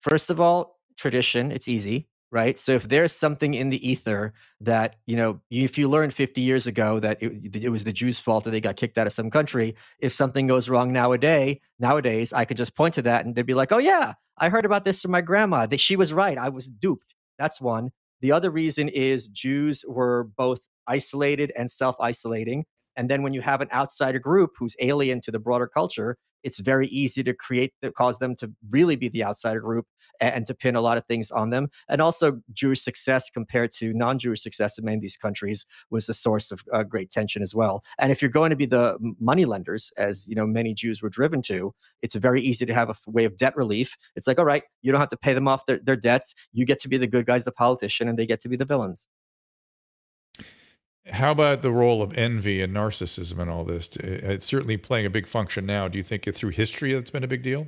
[0.00, 1.52] First of all, tradition.
[1.52, 2.58] It's easy right?
[2.58, 6.66] So if there's something in the ether that you know, if you learned 50 years
[6.66, 9.30] ago that it, it, was the Jews' fault that they got kicked out of some
[9.30, 13.46] country, if something goes wrong nowadays, nowadays I could just point to that and they'd
[13.46, 15.66] be like, "Oh yeah, I heard about this from my grandma.
[15.66, 16.38] That she was right.
[16.38, 17.90] I was duped." That's one.
[18.22, 22.64] The other reason is Jews were both isolated and self-isolating.
[22.96, 26.60] And then when you have an outsider group who's alien to the broader culture, it's
[26.60, 29.86] very easy to create that cause them to really be the outsider group
[30.20, 31.68] and, and, to pin a lot of things on them.
[31.88, 36.14] And also, Jewish success compared to non-Jewish success in many of these countries was the
[36.14, 37.84] source of uh, great tension as well.
[37.98, 41.08] And if you're going to be the money lenders, as you know, many Jews were
[41.08, 43.96] driven to, it's very easy to have a way of debt relief.
[44.16, 46.34] It's like, all right, you don't have to pay them off their, their debts.
[46.52, 48.64] You get to be the good guys, the politician, and they get to be the
[48.64, 49.08] villains.
[51.10, 53.90] How about the role of envy and narcissism in all this?
[54.00, 55.88] Eh, it's certainly playing a big function now.
[55.88, 57.66] Do you think it, through history that's been a big deal?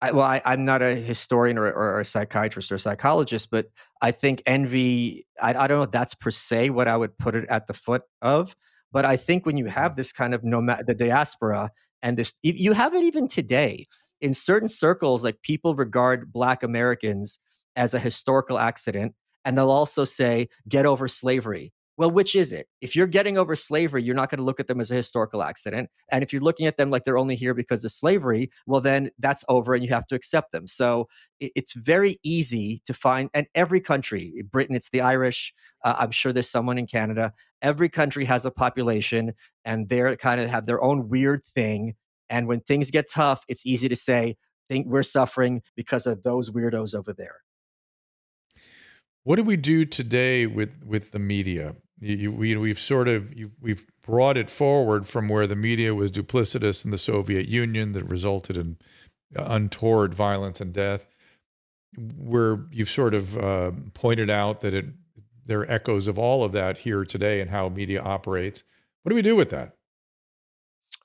[0.00, 3.66] I, well, I, am not a historian or, or, a psychiatrist or a psychologist, but
[4.00, 7.36] I think envy, I, I, don't know if that's per se what I would put
[7.36, 8.56] it at the foot of.
[8.90, 9.78] But I think when you mm-hmm.
[9.78, 11.70] have this kind of nomad, the diaspora,
[12.02, 13.86] and this, you have it even today
[14.20, 17.38] in certain circles, like people regard Black Americans
[17.76, 19.14] as a historical accident.
[19.44, 22.68] And they'll also say, get over slavery well, which is it?
[22.80, 25.42] If you're getting over slavery, you're not going to look at them as a historical
[25.42, 25.90] accident.
[26.10, 29.10] And if you're looking at them like they're only here because of slavery, well, then
[29.18, 30.66] that's over and you have to accept them.
[30.66, 35.52] So it's very easy to find, and every country, Britain, it's the Irish,
[35.84, 37.32] uh, I'm sure there's someone in Canada.
[37.60, 39.34] Every country has a population
[39.64, 41.94] and they're kind of have their own weird thing.
[42.30, 44.36] And when things get tough, it's easy to say,
[44.68, 47.36] think we're suffering because of those weirdos over there.
[49.24, 51.76] What do we do today with with the media?
[52.00, 56.84] You, we, we've sort of we've brought it forward from where the media was duplicitous
[56.84, 58.76] in the Soviet Union that resulted in
[59.36, 61.06] untoward violence and death.
[62.16, 64.86] Where you've sort of uh, pointed out that it
[65.46, 68.64] there are echoes of all of that here today and how media operates.
[69.02, 69.76] What do we do with that?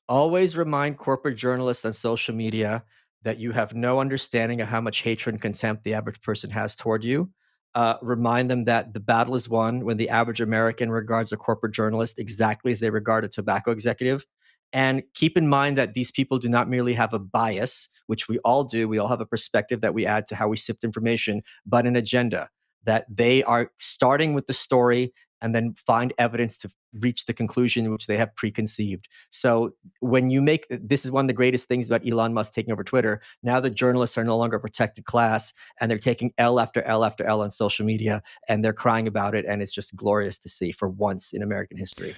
[0.09, 2.83] Always remind corporate journalists on social media
[3.23, 6.75] that you have no understanding of how much hatred and contempt the average person has
[6.75, 7.29] toward you
[7.75, 11.73] uh, remind them that the battle is won when the average American regards a corporate
[11.73, 14.25] journalist exactly as they regard a tobacco executive.
[14.73, 18.39] And keep in mind that these people do not merely have a bias, which we
[18.39, 18.87] all do.
[18.87, 21.95] We all have a perspective that we add to how we sift information, but an
[21.95, 22.49] agenda
[22.83, 27.91] that they are starting with the story and then find evidence to reach the conclusion
[27.91, 29.07] which they have preconceived.
[29.29, 32.71] So when you make this is one of the greatest things about Elon Musk taking
[32.71, 33.21] over Twitter.
[33.43, 37.03] Now the journalists are no longer a protected class and they're taking L after L
[37.03, 40.49] after L on social media and they're crying about it and it's just glorious to
[40.49, 42.15] see for once in American history.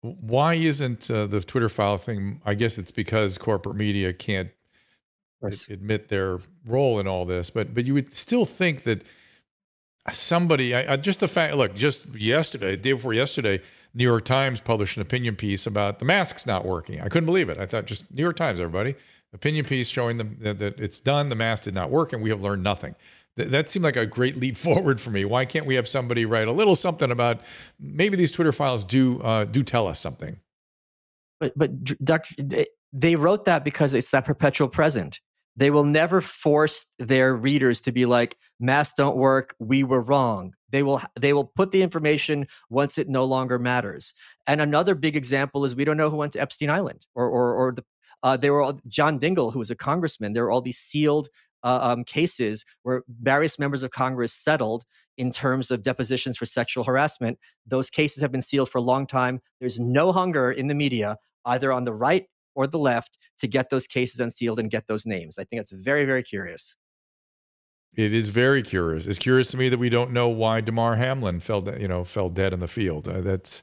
[0.00, 2.40] Why isn't uh, the Twitter file thing?
[2.44, 4.50] I guess it's because corporate media can't
[5.70, 9.04] admit their role in all this, but but you would still think that
[10.10, 13.62] somebody I, I, just the fact look just yesterday day before yesterday
[13.94, 17.00] new york times published an opinion piece about the masks not working.
[17.00, 17.58] I couldn't believe it.
[17.58, 18.96] I thought just new york times everybody.
[19.34, 22.30] Opinion piece showing them that, that it's done the mask did not work and we
[22.30, 22.94] have learned nothing.
[23.36, 25.24] Th- that seemed like a great leap forward for me.
[25.24, 27.40] Why can't we have somebody write a little something about
[27.78, 30.36] maybe these twitter files do uh, do tell us something?
[31.38, 32.34] But but Dr.
[32.92, 35.20] they wrote that because it's that perpetual present
[35.56, 40.54] they will never force their readers to be like masks don't work we were wrong.
[40.70, 44.14] They will they will put the information once it no longer matters.
[44.46, 47.54] And another big example is we don't know who went to epstein island or or,
[47.54, 47.84] or the
[48.22, 51.28] uh, there were all, john dingell who was a congressman there were all these sealed
[51.64, 54.84] uh, um, cases where various members of congress settled
[55.18, 57.38] in terms of depositions for sexual harassment.
[57.66, 59.40] Those cases have been sealed for a long time.
[59.60, 63.70] There's no hunger in the media either on the right or the left to get
[63.70, 65.38] those cases unsealed and get those names.
[65.38, 66.76] I think it's very, very curious.
[67.94, 69.06] It is very curious.
[69.06, 72.30] It's curious to me that we don't know why Damar Hamlin fell, you know, fell
[72.30, 73.06] dead in the field.
[73.06, 73.62] Uh, that's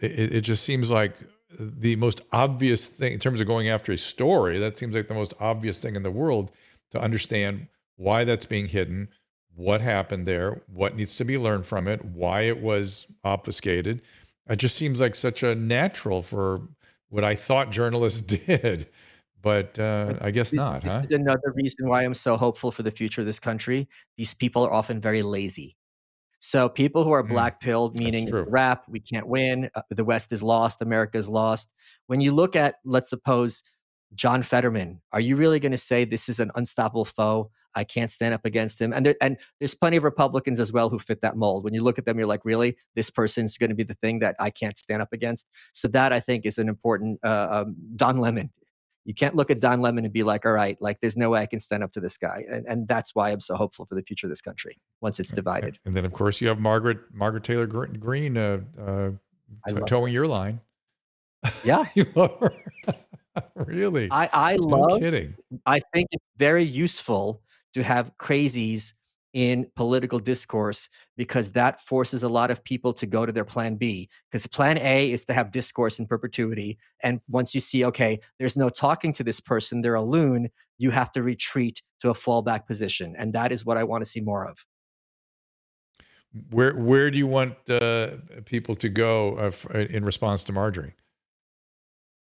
[0.00, 0.40] it, it.
[0.40, 1.14] just seems like
[1.58, 4.58] the most obvious thing in terms of going after a story.
[4.58, 6.50] That seems like the most obvious thing in the world
[6.92, 9.08] to understand why that's being hidden,
[9.54, 14.00] what happened there, what needs to be learned from it, why it was obfuscated.
[14.48, 16.62] It just seems like such a natural for
[17.12, 18.88] what I thought journalists did.
[19.42, 21.02] But uh, I guess not, this huh?
[21.04, 23.88] is another reason why I'm so hopeful for the future of this country.
[24.16, 25.76] These people are often very lazy.
[26.38, 30.32] So people who are Mm, black pilled, meaning rap, we can't win, uh, the West
[30.32, 31.68] is lost, America is lost.
[32.06, 33.62] When you look at, let's suppose,
[34.14, 37.50] John Fetterman, are you really going to say this is an unstoppable foe?
[37.74, 38.92] I can't stand up against him.
[38.92, 41.64] And there, and there's plenty of Republicans as well who fit that mold.
[41.64, 44.18] When you look at them, you're like, really, this person's going to be the thing
[44.20, 45.46] that I can't stand up against.
[45.72, 48.50] So that I think is an important uh, um, Don Lemon.
[49.04, 51.40] You can't look at Don Lemon and be like, all right, like there's no way
[51.40, 52.44] I can stand up to this guy.
[52.48, 55.32] And, and that's why I'm so hopeful for the future of this country once it's
[55.32, 55.78] divided.
[55.84, 59.10] And then, of course, you have Margaret Margaret Taylor Greene uh, uh,
[59.68, 60.60] t- toeing your line.
[61.64, 61.84] Yeah.
[61.94, 62.52] you love her.
[63.56, 64.08] really?
[64.10, 65.34] I, I no love kidding.
[65.66, 67.42] I think it's very useful
[67.74, 68.92] to have crazies
[69.32, 73.76] in political discourse because that forces a lot of people to go to their plan
[73.76, 74.08] B.
[74.30, 76.78] Because plan A is to have discourse in perpetuity.
[77.02, 80.90] And once you see, okay, there's no talking to this person, they're a loon, you
[80.90, 83.14] have to retreat to a fallback position.
[83.18, 84.64] And that is what I want to see more of.
[86.50, 88.12] Where where do you want uh,
[88.46, 90.94] people to go uh, in response to Marjorie?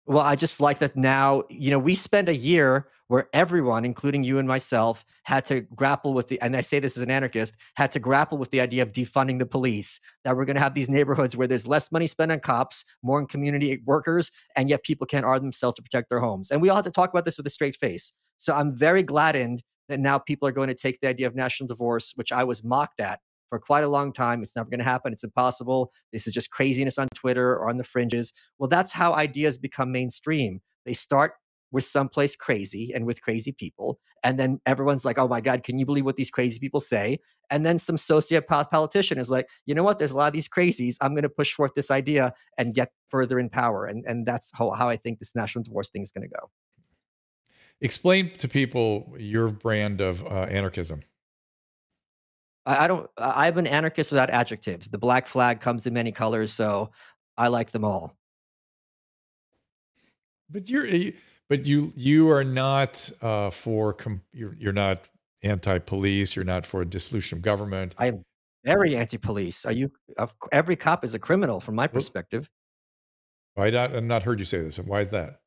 [0.07, 4.23] Well, I just like that now, you know, we spend a year where everyone, including
[4.23, 7.55] you and myself, had to grapple with the, and I say this as an anarchist,
[7.75, 10.75] had to grapple with the idea of defunding the police, that we're going to have
[10.75, 14.83] these neighborhoods where there's less money spent on cops, more on community workers, and yet
[14.83, 16.51] people can't arm themselves to protect their homes.
[16.51, 18.13] And we all had to talk about this with a straight face.
[18.37, 21.67] So I'm very gladdened that now people are going to take the idea of national
[21.67, 23.19] divorce, which I was mocked at
[23.49, 24.43] for quite a long time.
[24.43, 25.13] It's never going to happen.
[25.13, 25.91] It's impossible.
[26.11, 28.33] This is just craziness on Twitter or on the fringes.
[28.57, 30.61] Well, that's how ideas become mainstream.
[30.85, 31.33] They start
[31.71, 33.99] with someplace crazy and with crazy people.
[34.23, 37.19] And then everyone's like, oh my God, can you believe what these crazy people say?
[37.51, 39.99] And then some sociopath politician is like, you know what?
[39.99, 40.95] There's a lot of these crazies.
[41.01, 43.85] I'm going to push forth this idea and get further in power.
[43.85, 46.49] And, and that's how, how I think this national divorce thing is going to go.
[47.81, 51.03] Explain to people your brand of uh, anarchism.
[52.65, 54.87] I, I don't, I'm an anarchist without adjectives.
[54.87, 56.53] The black flag comes in many colors.
[56.53, 56.91] So
[57.37, 58.15] I like them all.
[60.49, 60.87] But you're
[61.49, 64.99] but you you are not uh, for com- you're you're not
[65.43, 66.35] anti-police.
[66.35, 67.95] You're not for a dissolution of government.
[67.97, 68.23] I'm
[68.63, 69.65] very anti-police.
[69.65, 69.91] Are you?
[70.51, 72.49] Every cop is a criminal from my perspective
[73.57, 74.77] I not I've not heard you say this.
[74.77, 75.39] Why is that?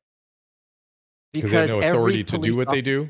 [1.33, 3.09] Because they have no authority to do what they do.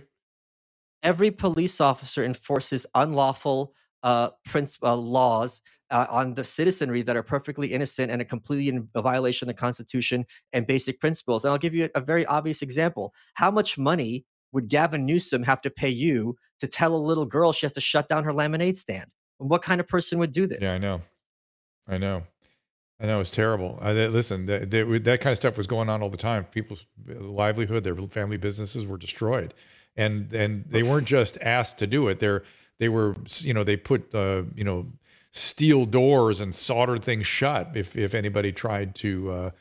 [1.03, 3.73] every police officer enforces unlawful
[4.03, 8.69] uh, prince, uh, laws uh, on the citizenry that are perfectly innocent and a completely
[8.69, 11.43] in a violation of the Constitution and basic principles.
[11.43, 13.13] And I'll give you a, very obvious example.
[13.33, 17.51] How much money would Gavin Newsom have to pay you to tell a little girl
[17.53, 19.09] she has to shut down her lemonade stand?
[19.39, 20.59] And what kind of person would do this?
[20.61, 21.01] Yeah, I know.
[21.87, 22.23] I know.
[23.01, 23.79] I know it's terrible.
[23.81, 26.43] I, listen, that, that that kind of stuff was going on all the time.
[26.43, 29.53] People's livelihood, their family businesses were destroyed,
[29.95, 32.19] and and they weren't just asked to do it.
[32.19, 32.43] They're
[32.79, 34.87] they were you know they put uh, you know
[35.31, 39.51] steel doors and soldered things shut if if anybody tried to uh,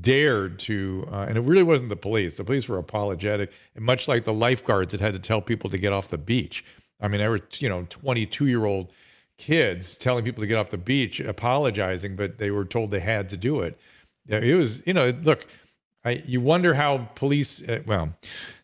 [0.00, 1.08] dared to.
[1.10, 2.36] Uh, and it really wasn't the police.
[2.36, 5.78] The police were apologetic, and much like the lifeguards that had to tell people to
[5.78, 6.64] get off the beach.
[7.00, 8.92] I mean, there were you know twenty two year old
[9.38, 13.28] kids telling people to get off the beach, apologizing, but they were told they had
[13.30, 13.78] to do it.
[14.28, 15.46] It was, you know, look,
[16.04, 18.14] I, you wonder how police, uh, well,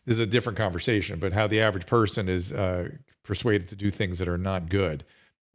[0.05, 2.89] this is a different conversation, but how the average person is uh,
[3.31, 5.05] persuaded to do things that are not good.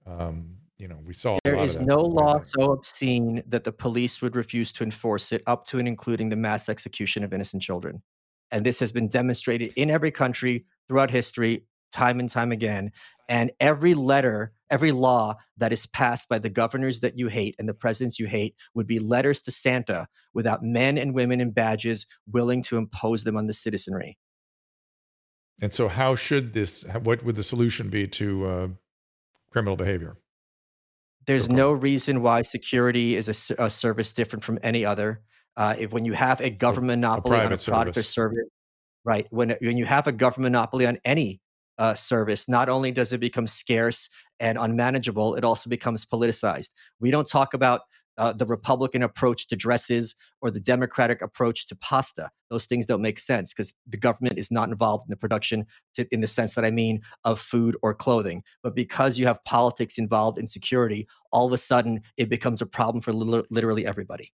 [0.07, 0.49] Um,
[0.79, 4.35] you know, we saw a There is no law so obscene that the police would
[4.35, 8.03] refuse to enforce it, up to and including the mass execution of innocent children.
[8.51, 12.93] And this has been demonstrated in every country throughout history, time and time again.
[13.29, 17.69] And every letter, every law that is passed by the governors that you hate and
[17.69, 22.07] the presidents you hate would be letters to Santa without men and women in badges
[22.33, 24.17] willing to impose them on the citizenry.
[25.63, 26.85] And so, how should this?
[27.03, 28.69] What would the solution be to uh,
[29.51, 30.17] criminal behavior?
[31.27, 35.23] There's no reason why security is a service different from any other.
[35.57, 38.09] Uh, if when you have a government monopoly on a product or service.
[38.11, 38.49] service,
[39.05, 39.27] right?
[39.31, 41.41] When when you have a government monopoly on any
[41.79, 46.71] uh, service, not only does it become scarce and unmanageable, it also becomes politicized.
[47.01, 47.81] We don't talk about
[48.19, 52.31] uh, the Republican approach to dresses or the Democratic approach to pasta.
[52.51, 56.07] Those things don't make sense because the government is not involved in the production, to,
[56.13, 58.43] in the sense that I mean, of food or clothing.
[58.63, 62.67] But because you have politics involved in security, all of a sudden it becomes a
[62.67, 64.33] problem for lit- literally everybody.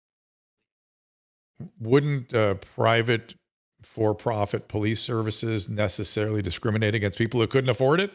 [1.80, 3.34] Wouldn't uh, private
[3.82, 8.12] for-profit police services necessarily discriminate against people who couldn't afford it?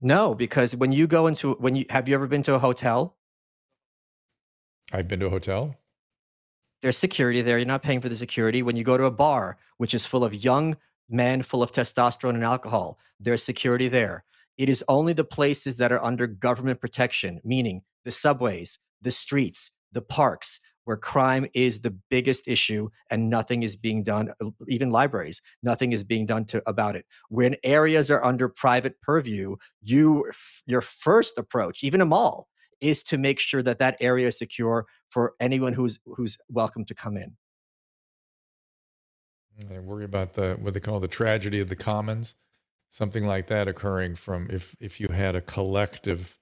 [0.00, 3.16] No, because when you go into when you have you ever been to a hotel?
[4.92, 5.76] I've been to a hotel.
[6.82, 7.58] There's security there.
[7.58, 8.62] You're not paying for the security.
[8.62, 10.76] When you go to a bar, which is full of young
[11.08, 14.24] men full of testosterone and alcohol, there's security there.
[14.56, 19.70] It is only the places that are under government protection, meaning the subways, the streets,
[19.92, 24.90] the parks, where crime is the biggest issue and nothing is being done uh, even
[24.90, 30.30] libraries nothing is being done to about it when areas are under private purview you
[30.66, 32.48] your first approach even a mall
[32.80, 36.94] is to make sure that that area is secure for anyone who's who's welcome to
[36.94, 37.36] come in
[39.70, 42.34] I worry about the what they call the tragedy of the commons,
[42.90, 46.36] something like that occurring from if if you had a collective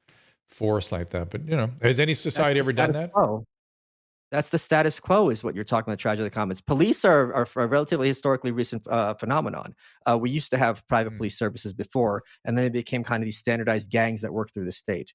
[0.48, 1.30] force like that.
[1.30, 3.12] But you know, has any society ever done that?
[3.12, 3.44] Quo.
[4.30, 5.98] That's the status quo, is what you're talking about.
[5.98, 6.62] Tragedy of the commons.
[6.62, 9.74] Police are, are a relatively historically recent uh, phenomenon.
[10.06, 11.18] Uh, we used to have private mm.
[11.18, 14.64] police services before, and then they became kind of these standardized gangs that work through
[14.64, 15.12] the state.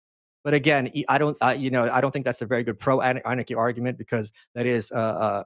[0.47, 3.53] But again, I don't, you know, I don't think that's a very good pro anarchy
[3.53, 5.43] argument because that is uh, uh,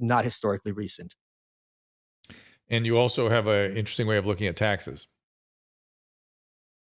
[0.00, 1.14] not historically recent.
[2.68, 5.06] And you also have an interesting way of looking at taxes.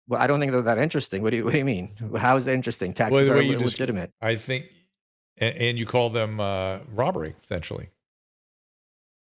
[0.09, 1.23] Well, I don't think they're that interesting.
[1.23, 1.95] What do you What do you mean?
[2.17, 2.91] How is that interesting?
[2.91, 4.11] Taxes well, are you legitimate.
[4.21, 4.65] Just, I think,
[5.37, 7.91] and, and, you call them uh, robbery essentially.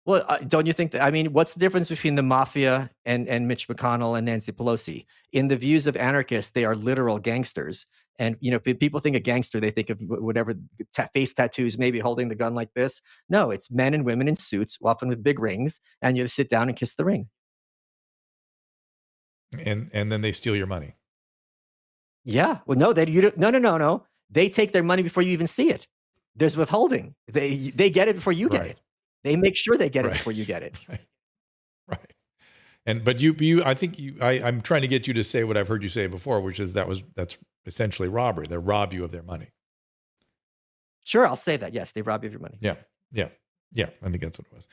[0.06, 1.02] Well, uh, don't you think that?
[1.02, 5.04] I mean, what's the difference between the mafia and and Mitch McConnell and Nancy Pelosi?
[5.32, 7.84] In the views of anarchists, they are literal gangsters.
[8.18, 10.54] And you know, people think a gangster, they think of whatever
[10.94, 13.00] ta- face tattoos, maybe holding the gun like this.
[13.28, 16.68] No, it's men and women in suits, often with big rings, and you sit down
[16.68, 17.28] and kiss the ring.
[19.58, 20.96] And and then they steal your money.
[22.24, 22.58] Yeah.
[22.66, 24.06] Well, no, they you no no no no.
[24.30, 25.86] They take their money before you even see it.
[26.36, 27.14] There's withholding.
[27.26, 28.70] They they get it before you get right.
[28.70, 28.80] it.
[29.24, 30.14] They make sure they get right.
[30.14, 30.78] it before you get it.
[30.88, 31.00] Right.
[32.90, 35.44] And but you you I think you I, I'm trying to get you to say
[35.44, 38.46] what I've heard you say before, which is that was that's essentially robbery.
[38.48, 39.50] They rob you of their money.
[41.04, 41.72] Sure, I'll say that.
[41.72, 42.58] Yes, they rob you of your money.
[42.60, 42.74] Yeah,
[43.12, 43.28] yeah,
[43.72, 43.86] yeah.
[44.02, 44.66] I think that's what it was.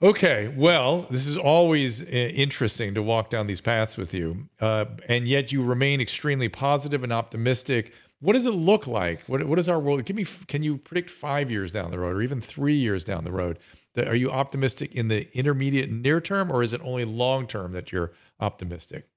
[0.00, 4.84] Okay, well, this is always uh, interesting to walk down these paths with you, uh,
[5.08, 7.92] and yet you remain extremely positive and optimistic.
[8.20, 9.22] What does it look like?
[9.22, 10.04] What, what is our world?
[10.04, 10.24] Give me.
[10.46, 13.58] Can you predict five years down the road, or even three years down the road?
[13.96, 17.90] Are you optimistic in the intermediate near term, or is it only long term that
[17.90, 19.08] you're optimistic?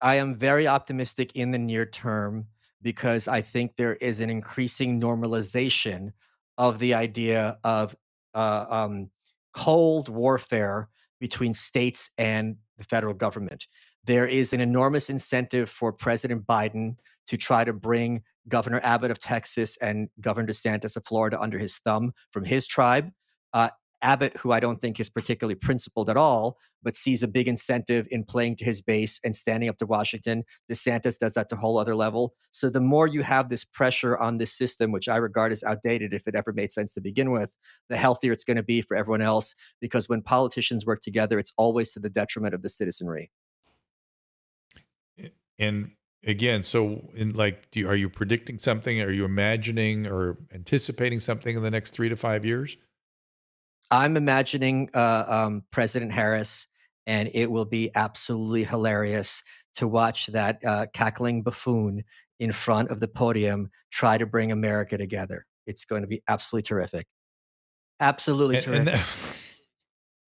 [0.00, 2.46] I am very optimistic in the near term
[2.80, 6.12] because I think there is an increasing normalization
[6.58, 7.94] of the idea of
[8.34, 9.10] uh, um,
[9.54, 10.88] cold warfare
[11.20, 13.66] between states and the federal government.
[14.04, 16.96] There is an enormous incentive for President Biden
[17.28, 21.78] to try to bring Governor Abbott of Texas and Governor DeSantis of Florida under his
[21.78, 23.10] thumb from his tribe.
[23.52, 23.70] Uh,
[24.02, 28.08] Abbott, who I don't think is particularly principled at all, but sees a big incentive
[28.10, 30.42] in playing to his base and standing up to Washington.
[30.70, 32.34] DeSantis does that to a whole other level.
[32.50, 36.12] So the more you have this pressure on this system, which I regard as outdated
[36.12, 37.56] if it ever made sense to begin with,
[37.88, 39.54] the healthier it's going to be for everyone else.
[39.80, 43.30] Because when politicians work together, it's always to the detriment of the citizenry.
[45.58, 45.92] And
[46.24, 49.00] again, so in like, you, are you predicting something?
[49.00, 52.76] Are you imagining or anticipating something in the next three to five years?
[53.90, 56.66] I'm imagining uh, um, President Harris,
[57.06, 59.42] and it will be absolutely hilarious
[59.76, 62.04] to watch that uh, cackling buffoon
[62.40, 65.46] in front of the podium try to bring America together.
[65.66, 67.06] It's going to be absolutely terrific.
[68.00, 68.94] Absolutely and, terrific.
[68.94, 69.00] And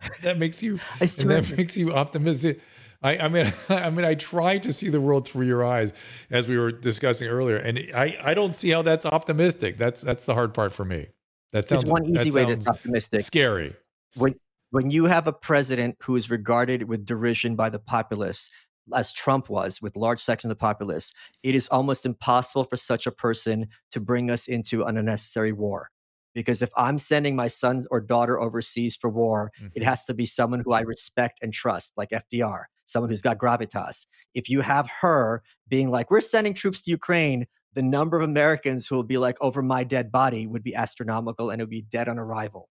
[0.02, 2.60] that, that, makes you that makes you optimistic.
[3.02, 5.94] I, I, mean, I mean, I try to see the world through your eyes,
[6.32, 9.78] as we were discussing earlier, and I, I don't see how that's optimistic.
[9.78, 11.08] That's that's the hard part for me.
[11.54, 13.22] That sounds it's one easy way that's optimistic.
[13.22, 13.76] Scary.
[14.18, 14.36] When
[14.72, 18.49] when you have a president who is regarded with derision by the populace,
[18.93, 23.06] as Trump was with large sections of the populace, it is almost impossible for such
[23.06, 25.89] a person to bring us into an unnecessary war.
[26.34, 29.68] Because if I'm sending my son or daughter overseas for war, mm-hmm.
[29.76, 33.38] it has to be someone who I respect and trust, like FDR, someone who's got
[33.38, 34.08] gravitas.
[34.34, 38.88] If you have her being like, we're sending troops to Ukraine, the number of Americans
[38.88, 41.82] who will be like over my dead body would be astronomical and it would be
[41.82, 42.69] dead on arrival.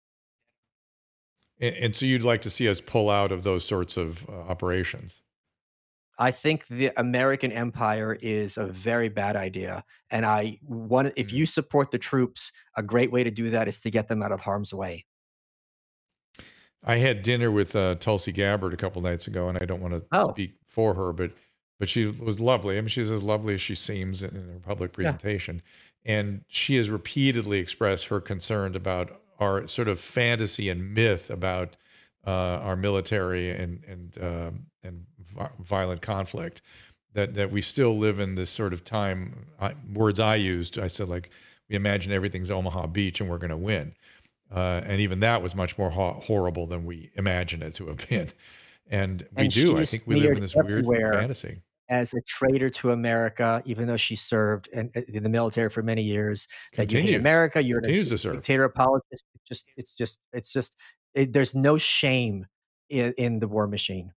[1.60, 4.32] And, and so you'd like to see us pull out of those sorts of uh,
[4.32, 5.22] operations?
[6.18, 9.82] I think the American empire is a very bad idea.
[10.10, 11.32] And I want if mm.
[11.32, 14.30] you support the troops, a great way to do that is to get them out
[14.30, 15.06] of harm's way.
[16.84, 19.94] I had dinner with uh, Tulsi Gabbard a couple nights ago, and I don't want
[19.94, 20.30] to oh.
[20.30, 21.30] speak for her, but
[21.82, 22.78] but she was lovely.
[22.78, 25.62] I mean, she's as lovely as she seems in, her public presentation.
[26.04, 26.14] Yeah.
[26.14, 31.74] And she has repeatedly expressed her concern about our sort of fantasy and myth about
[32.24, 34.50] uh, our military and and uh,
[34.84, 35.06] and
[35.58, 36.62] violent conflict.
[37.14, 39.48] That that we still live in this sort of time.
[39.60, 41.30] I, words I used, I said like
[41.68, 43.96] we imagine everything's Omaha Beach and we're going to win.
[44.54, 47.96] Uh, and even that was much more ho- horrible than we imagine it to have
[48.08, 48.28] been.
[48.88, 49.78] And we and do.
[49.78, 51.58] I think we live in this weird fantasy
[51.92, 56.02] as a traitor to America, even though she served in, in the military for many
[56.02, 56.48] years.
[56.76, 58.34] That you hate America, you're Continues a to serve.
[58.36, 59.24] dictator apologist.
[59.34, 60.74] It's just, it's just, it's just.
[61.14, 62.46] It, there's no shame
[62.88, 64.14] in, in the war machine.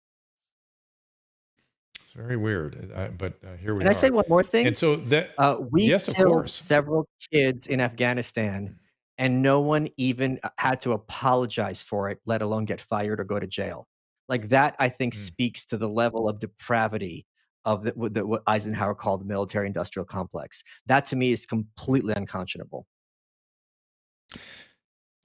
[2.01, 3.91] It's very weird, uh, but uh, here we Can are.
[3.91, 4.67] I say one more thing?
[4.67, 6.53] And so that Uh, we Yes, of killed course.
[6.53, 8.77] several kids in Afghanistan,
[9.17, 13.25] and no one even uh, had to apologize for it, let alone get fired or
[13.25, 13.85] go to jail.
[14.29, 15.17] Like that, I think Mm.
[15.27, 17.25] speaks to the level of depravity
[17.65, 20.63] of the, what the, what Eisenhower called the military-industrial complex.
[20.85, 22.85] That to me is completely unconscionable.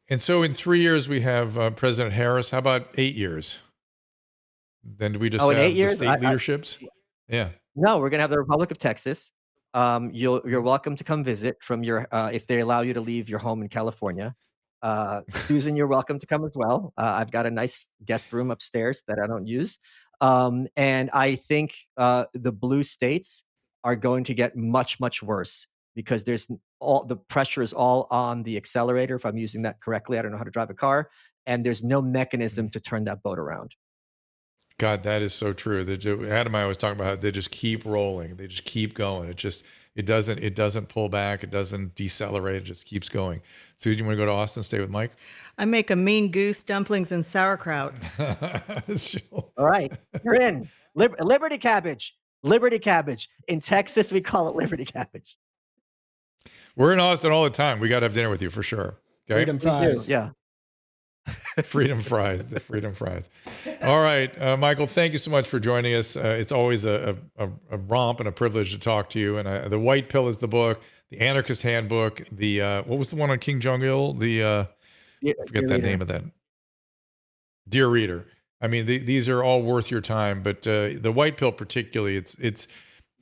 [0.08, 2.50] And so in three years we have uh, President Harris.
[2.50, 3.58] How about eight years?
[4.82, 5.96] Then do we just Oh, have eight years?
[5.98, 6.78] state I- I- leaderships?
[7.28, 7.50] yeah.
[7.76, 9.30] No, we're gonna have the Republic of Texas.
[9.74, 13.00] Um, you'll you're welcome to come visit from your uh, if they allow you to
[13.00, 14.34] leave your home in California.
[14.82, 16.92] Uh, Susan, you're welcome to come as well.
[16.98, 19.78] Uh, I've got a nice guest room upstairs that I don't use,
[20.20, 23.44] um, and I think uh, the blue states
[23.84, 26.48] are going to get much much worse because there's
[26.78, 29.16] all the pressure is all on the accelerator.
[29.16, 31.10] If I'm using that correctly, I don't know how to drive a car,
[31.46, 33.74] and there's no mechanism to turn that boat around.
[34.80, 35.84] God, that is so true.
[35.84, 35.92] They
[36.30, 38.36] Adam and I was talking about how they just keep rolling.
[38.36, 39.28] They just keep going.
[39.28, 39.62] It just
[39.94, 41.44] it doesn't it doesn't pull back.
[41.44, 42.56] It doesn't decelerate.
[42.56, 43.42] It just keeps going.
[43.76, 44.62] Susan, you want to go to Austin?
[44.62, 45.12] Stay with Mike.
[45.58, 47.92] I make a mean goose dumplings and sauerkraut.
[48.96, 49.20] Sure.
[49.58, 49.92] All right,
[50.24, 50.66] you're in.
[50.94, 52.16] Lib- Liberty cabbage.
[52.42, 53.28] Liberty cabbage.
[53.48, 55.36] In Texas, we call it Liberty cabbage.
[56.74, 57.80] We're in Austin all the time.
[57.80, 58.96] We got to have dinner with you for sure.
[59.28, 59.40] Okay.
[59.40, 60.08] Freedom fries.
[60.08, 60.30] Yeah.
[61.62, 63.28] freedom fries, the freedom fries.
[63.82, 66.16] All right, uh, Michael, thank you so much for joining us.
[66.16, 69.38] Uh, it's always a, a, a romp and a privilege to talk to you.
[69.38, 70.80] And uh, the White Pill is the book,
[71.10, 74.14] the Anarchist Handbook, the uh, what was the one on Kim Jong Il?
[74.14, 74.64] The uh,
[75.20, 75.86] Yeah, I forget that reader.
[75.86, 76.24] name of that.
[77.68, 78.26] Dear reader,
[78.60, 82.16] I mean the, these are all worth your time, but uh, the White Pill particularly,
[82.16, 82.66] it's it's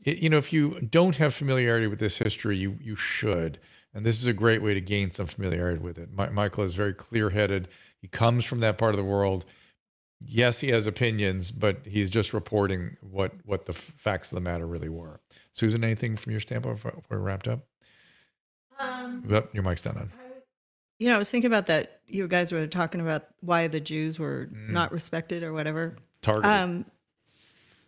[0.05, 3.59] it, you know if you don't have familiarity with this history, you you should.
[3.95, 6.11] And this is a great way to gain some familiarity with it.
[6.17, 7.69] Mi- Michael is very clear headed.
[8.01, 9.45] He comes from that part of the world.
[10.25, 14.67] Yes, he has opinions, but he's just reporting what what the facts of the matter
[14.67, 15.21] really were.
[15.53, 17.61] Susan, anything from your standpoint before we wrapped up?
[18.79, 20.11] Um, Yep, your mic's not on.
[20.99, 22.01] You know, I was thinking about that.
[22.09, 24.71] You guys were talking about why the Jews were Mm.
[24.71, 25.95] not respected or whatever.
[26.23, 26.51] Targeted.
[26.51, 26.85] Um,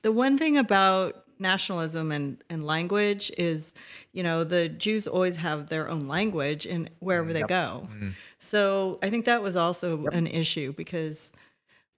[0.02, 3.74] the one thing about nationalism and, and language is,
[4.12, 7.88] you know, the Jews always have their own language in wherever they go.
[7.92, 8.12] Mm.
[8.38, 11.32] So I think that was also an issue because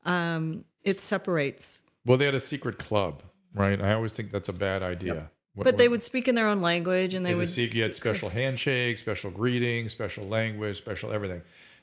[0.05, 1.81] um, it separates.
[2.07, 3.23] Well, they had a secret club,
[3.55, 3.81] right?
[3.81, 5.31] I always think that's a bad idea.
[5.55, 7.49] When- But they would speak in their own language and they in the would.
[7.51, 11.43] secret, you had special handshakes, special greetings, special language, special everything,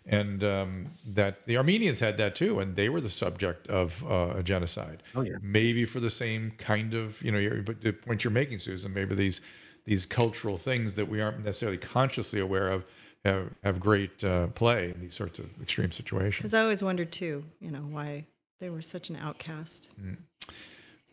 [0.09, 4.33] and um, that the Armenians had that too, and they were the subject of uh,
[4.37, 5.03] a genocide.
[5.15, 5.37] Oh, yeah.
[5.41, 8.93] Maybe for the same kind of, you know, you're, but the point you're making, Susan,
[8.93, 9.41] maybe these
[9.85, 12.85] these cultural things that we aren't necessarily consciously aware of
[13.25, 16.37] have, have great uh, play in these sorts of extreme situations.
[16.37, 18.25] Because I always wondered too, you know, why
[18.59, 19.89] they were such an outcast.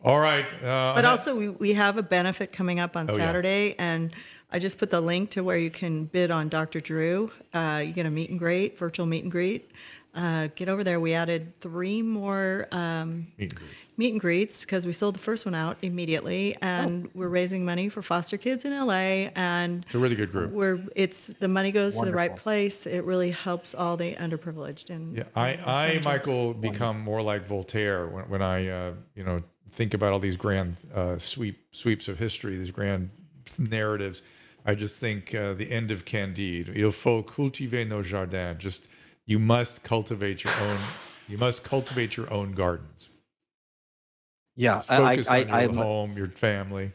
[0.03, 3.17] All right, uh, But also, we, we have a benefit coming up on Oh, yeah.
[3.17, 4.13] Saturday, and
[4.51, 6.79] I just put the link to where you can bid on Dr.
[6.79, 7.31] Drew.
[7.53, 9.71] Uh, you get a meet and greet, virtual meet and greet.
[10.15, 10.99] Uh, get over there.
[10.99, 13.73] We added three more um, meet and greets.
[13.97, 17.87] meet and greets because we sold the first one out immediately, and we're raising money
[17.89, 19.29] for foster kids in LA.
[19.35, 20.51] And It's a really good group.
[20.51, 22.43] we're it's the money goes to the right Wonderful.
[22.43, 22.87] place.
[22.87, 24.89] It really helps all the underprivileged.
[24.89, 29.39] And Yeah, I, I, Michael, become more like Voltaire when, when I, uh, you know,
[29.71, 33.11] think about all these grand uh, sweep sweeps of history, these grand
[33.59, 34.23] narratives.
[34.67, 36.73] I just think uh, the end of Candide.
[36.75, 38.59] Il faut cultiver nos jardins.
[38.59, 38.89] Just
[39.25, 40.77] you must cultivate your own.
[41.29, 43.09] You must cultivate your own gardens.
[44.57, 46.91] Yeah, Just focus I, on your I, home, your family.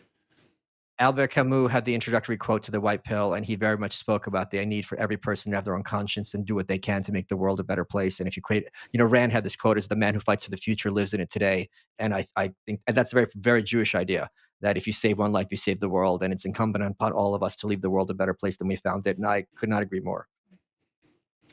[1.03, 4.29] Albert Camus had the introductory quote to the White Pill, and he very much spoke
[4.29, 6.79] about the need for every person to have their own conscience and do what they
[6.79, 8.21] can to make the world a better place.
[8.21, 10.45] And if you create, you know, Rand had this quote: "Is the man who fights
[10.45, 11.69] for the future lives in it today."
[11.99, 14.31] And I, I think and that's a very, very Jewish idea
[14.61, 17.35] that if you save one life, you save the world, and it's incumbent upon all
[17.35, 19.17] of us to leave the world a better place than we found it.
[19.19, 20.29] And I could not agree more.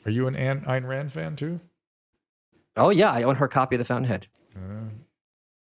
[0.04, 1.58] Are you an Anne, Ayn Rand fan too?
[2.76, 4.28] Oh yeah, I own her copy of the Fountainhead.
[4.54, 4.90] Uh,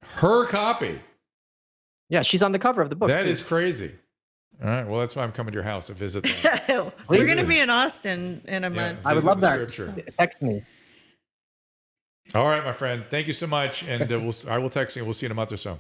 [0.00, 1.00] her copy.
[2.08, 3.08] Yeah, she's on the cover of the book.
[3.08, 3.28] That too.
[3.28, 3.92] is crazy.
[4.62, 4.86] All right.
[4.86, 6.24] Well, that's why I'm coming to your house to visit.
[6.42, 6.92] That.
[7.08, 8.74] we're going to be in Austin in a Yeah.
[8.74, 9.00] month.
[9.04, 9.70] I would visit love the that.
[9.70, 10.10] scripture.
[10.18, 10.62] Text me.
[12.34, 13.04] All right, my friend.
[13.10, 15.04] Thank you so much, and uh, we'll I will text you.
[15.04, 15.78] We'll see you in a month or so.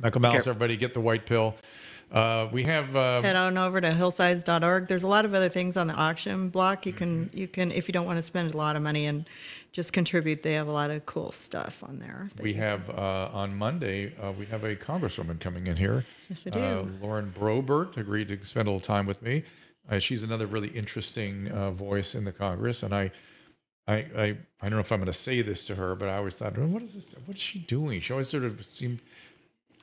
[0.00, 0.50] Michael Malice, care.
[0.52, 1.54] everybody, get the white pill.
[2.12, 4.86] Uh, we have uh, Head on over to hillsides.org.
[4.88, 6.86] There's a lot of other things on the auction block.
[6.86, 9.28] You can you can if you don't want to spend a lot of money and
[9.72, 10.42] just contribute.
[10.42, 12.30] They have a lot of cool stuff on there.
[12.36, 14.14] that we you- have uh, on Monday.
[14.22, 16.04] Uh, we have a congresswoman coming in here.
[16.28, 16.60] Yes, we do.
[16.60, 19.42] Uh, Lauren Brobert agreed to spend a little time with me.
[19.90, 23.10] Uh, she's another really interesting uh, voice in the Congress, and I,
[23.86, 26.16] I, I, I don't know if I'm going to say this to her, but I
[26.16, 27.14] always thought, what is this?
[27.26, 28.00] What is she doing?
[28.00, 29.02] She always sort of seemed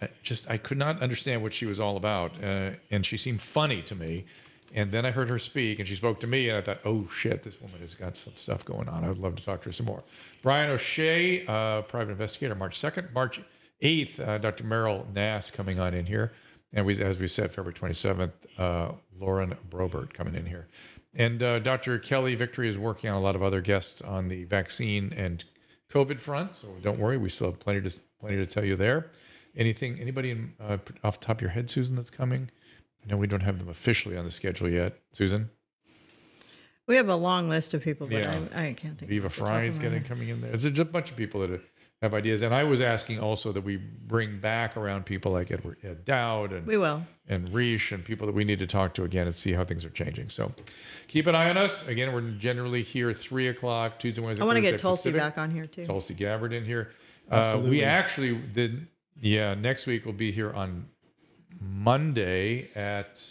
[0.02, 3.42] I just I could not understand what she was all about, uh, and she seemed
[3.42, 4.26] funny to me.
[4.74, 7.06] And then I heard her speak, and she spoke to me, and I thought, oh
[7.10, 9.04] shit, this woman has got some stuff going on.
[9.04, 10.02] I would love to talk to her some more.
[10.42, 13.42] Brian O'Shea, uh, private investigator, March second, March
[13.82, 14.64] eighth, uh, Dr.
[14.64, 16.32] Meryl Nass coming on in here,
[16.72, 20.68] and we, as we said, February twenty seventh, uh, Lauren Brobert coming in here,
[21.16, 22.00] and uh, Dr.
[22.00, 25.44] Kelly Victory is working on a lot of other guests on the vaccine and
[25.92, 26.56] COVID front.
[26.56, 29.12] So don't worry, we still have plenty to plenty to tell you there.
[29.56, 32.50] Anything, anybody in, uh, off the top of your head, Susan, that's coming?
[33.04, 34.98] I know we don't have them officially on the schedule yet.
[35.12, 35.50] Susan,
[36.88, 38.40] we have a long list of people, but Yeah.
[38.56, 39.10] I, I can't think.
[39.10, 40.08] Viva off Fry of is my getting head.
[40.08, 40.52] coming in there.
[40.52, 41.62] There's just a bunch of people that
[42.02, 45.78] have ideas, and I was asking also that we bring back around people like Edward
[45.84, 47.06] Ed Dowd and We will.
[47.28, 49.84] and Reish and people that we need to talk to again and see how things
[49.86, 50.30] are changing.
[50.30, 50.52] So
[51.08, 51.88] keep an eye on us.
[51.88, 54.42] Again, we're generally here three o'clock Tuesday, Wednesday.
[54.44, 55.20] I want to get Tulsi Pacific.
[55.22, 55.86] back on here too.
[55.86, 56.92] Tulsi Gabbard in here.
[57.30, 57.70] Uh, Absolutely.
[57.70, 58.88] we actually did.
[59.22, 60.88] Yeah, next week we'll be here on
[61.60, 63.22] Monday at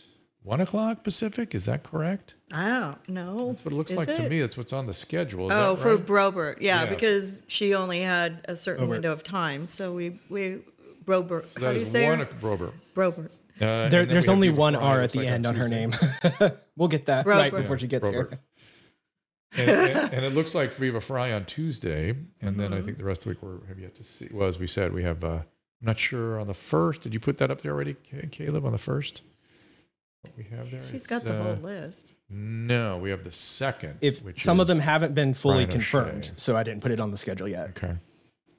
[0.42, 1.54] one o'clock Pacific.
[1.54, 2.34] Is that correct?
[2.52, 3.48] I don't know.
[3.48, 4.40] That's what it looks Is like to me.
[4.40, 5.50] That's what's on the schedule.
[5.50, 6.06] Is Oh, that for right?
[6.06, 6.90] Brobert, yeah, Yeah.
[6.90, 8.90] because she only had a certain Brobert.
[8.90, 9.66] window of time.
[9.66, 10.58] So we we
[11.04, 11.48] Brobert.
[11.50, 12.24] So how do you say one her?
[12.24, 12.72] of Brober.
[12.94, 13.32] Brobert.
[13.60, 15.92] Uh, There, there's only one R at the like end on her name.
[16.76, 17.62] we'll get that right Robert.
[17.62, 18.30] before she gets Robert.
[18.30, 19.68] here.
[19.68, 22.10] and, and, and it looks like Viva Fry on Tuesday,
[22.40, 22.74] and then Mm-hmm.
[22.74, 24.28] I think the rest of the week we have yet to see.
[24.32, 25.24] Well, as we said, we have.
[25.24, 25.40] Uh,
[25.80, 27.00] I'm not sure on the first.
[27.02, 27.96] Did you put that up there already,
[28.30, 28.64] Caleb?
[28.66, 29.22] On the first,
[30.22, 30.82] what we have there?
[30.82, 32.06] He's It's, got the uh, whole list.
[32.28, 33.96] No, we have the second.
[34.02, 36.32] If which some of them haven't been fully Brian confirmed, O'Shea.
[36.36, 37.70] so I didn't put it on the schedule yet.
[37.70, 37.94] Okay,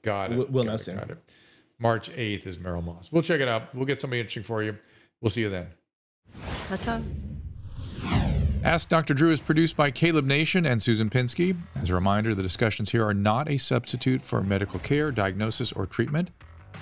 [0.02, 0.36] got it.
[0.38, 0.96] We'll- we'll got know it, soon.
[0.96, 1.18] got it.
[1.78, 3.08] March 8th is Meryl Moss.
[3.12, 3.74] We'll check it out.
[3.74, 4.76] We'll get something interesting for you.
[5.20, 5.68] We'll see you then.
[6.68, 7.00] Ta ta.
[8.64, 9.14] Ask Dr.
[9.14, 11.56] Drew is produced by Caleb Nation and Susan Pinsky.
[11.80, 15.84] As a reminder, the discussions here are not a substitute for medical care, diagnosis, or
[15.86, 16.30] treatment.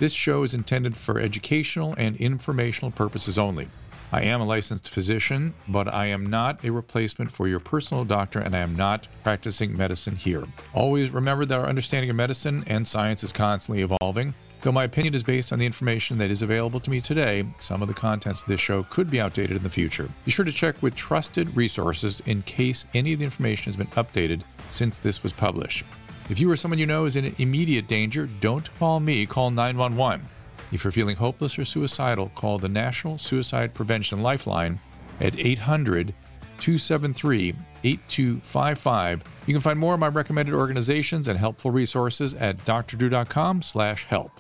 [0.01, 3.69] This show is intended for educational and informational purposes only.
[4.13, 8.39] I am a licensed physician, but I am not a replacement for your personal doctor,
[8.39, 10.45] and I am not practicing medicine here.
[10.73, 14.33] Always remember that our understanding of medicine and science is constantly evolving.
[14.63, 17.83] Though my opinion is based on the information that is available to me today, some
[17.83, 20.09] of the contents of this show could be outdated in the future.
[20.25, 23.87] Be sure to check with trusted resources in case any of the information has been
[23.89, 25.85] updated since this was published.
[26.31, 30.25] If you or someone you know is in immediate danger, don't call me, call 911.
[30.71, 34.79] If you're feeling hopeless or suicidal, call the National Suicide Prevention Lifeline
[35.21, 36.15] at 800
[36.59, 39.25] 273 8255.
[39.47, 44.31] You can find more of my recommended organizations and helpful resources at drdrew.com slash help.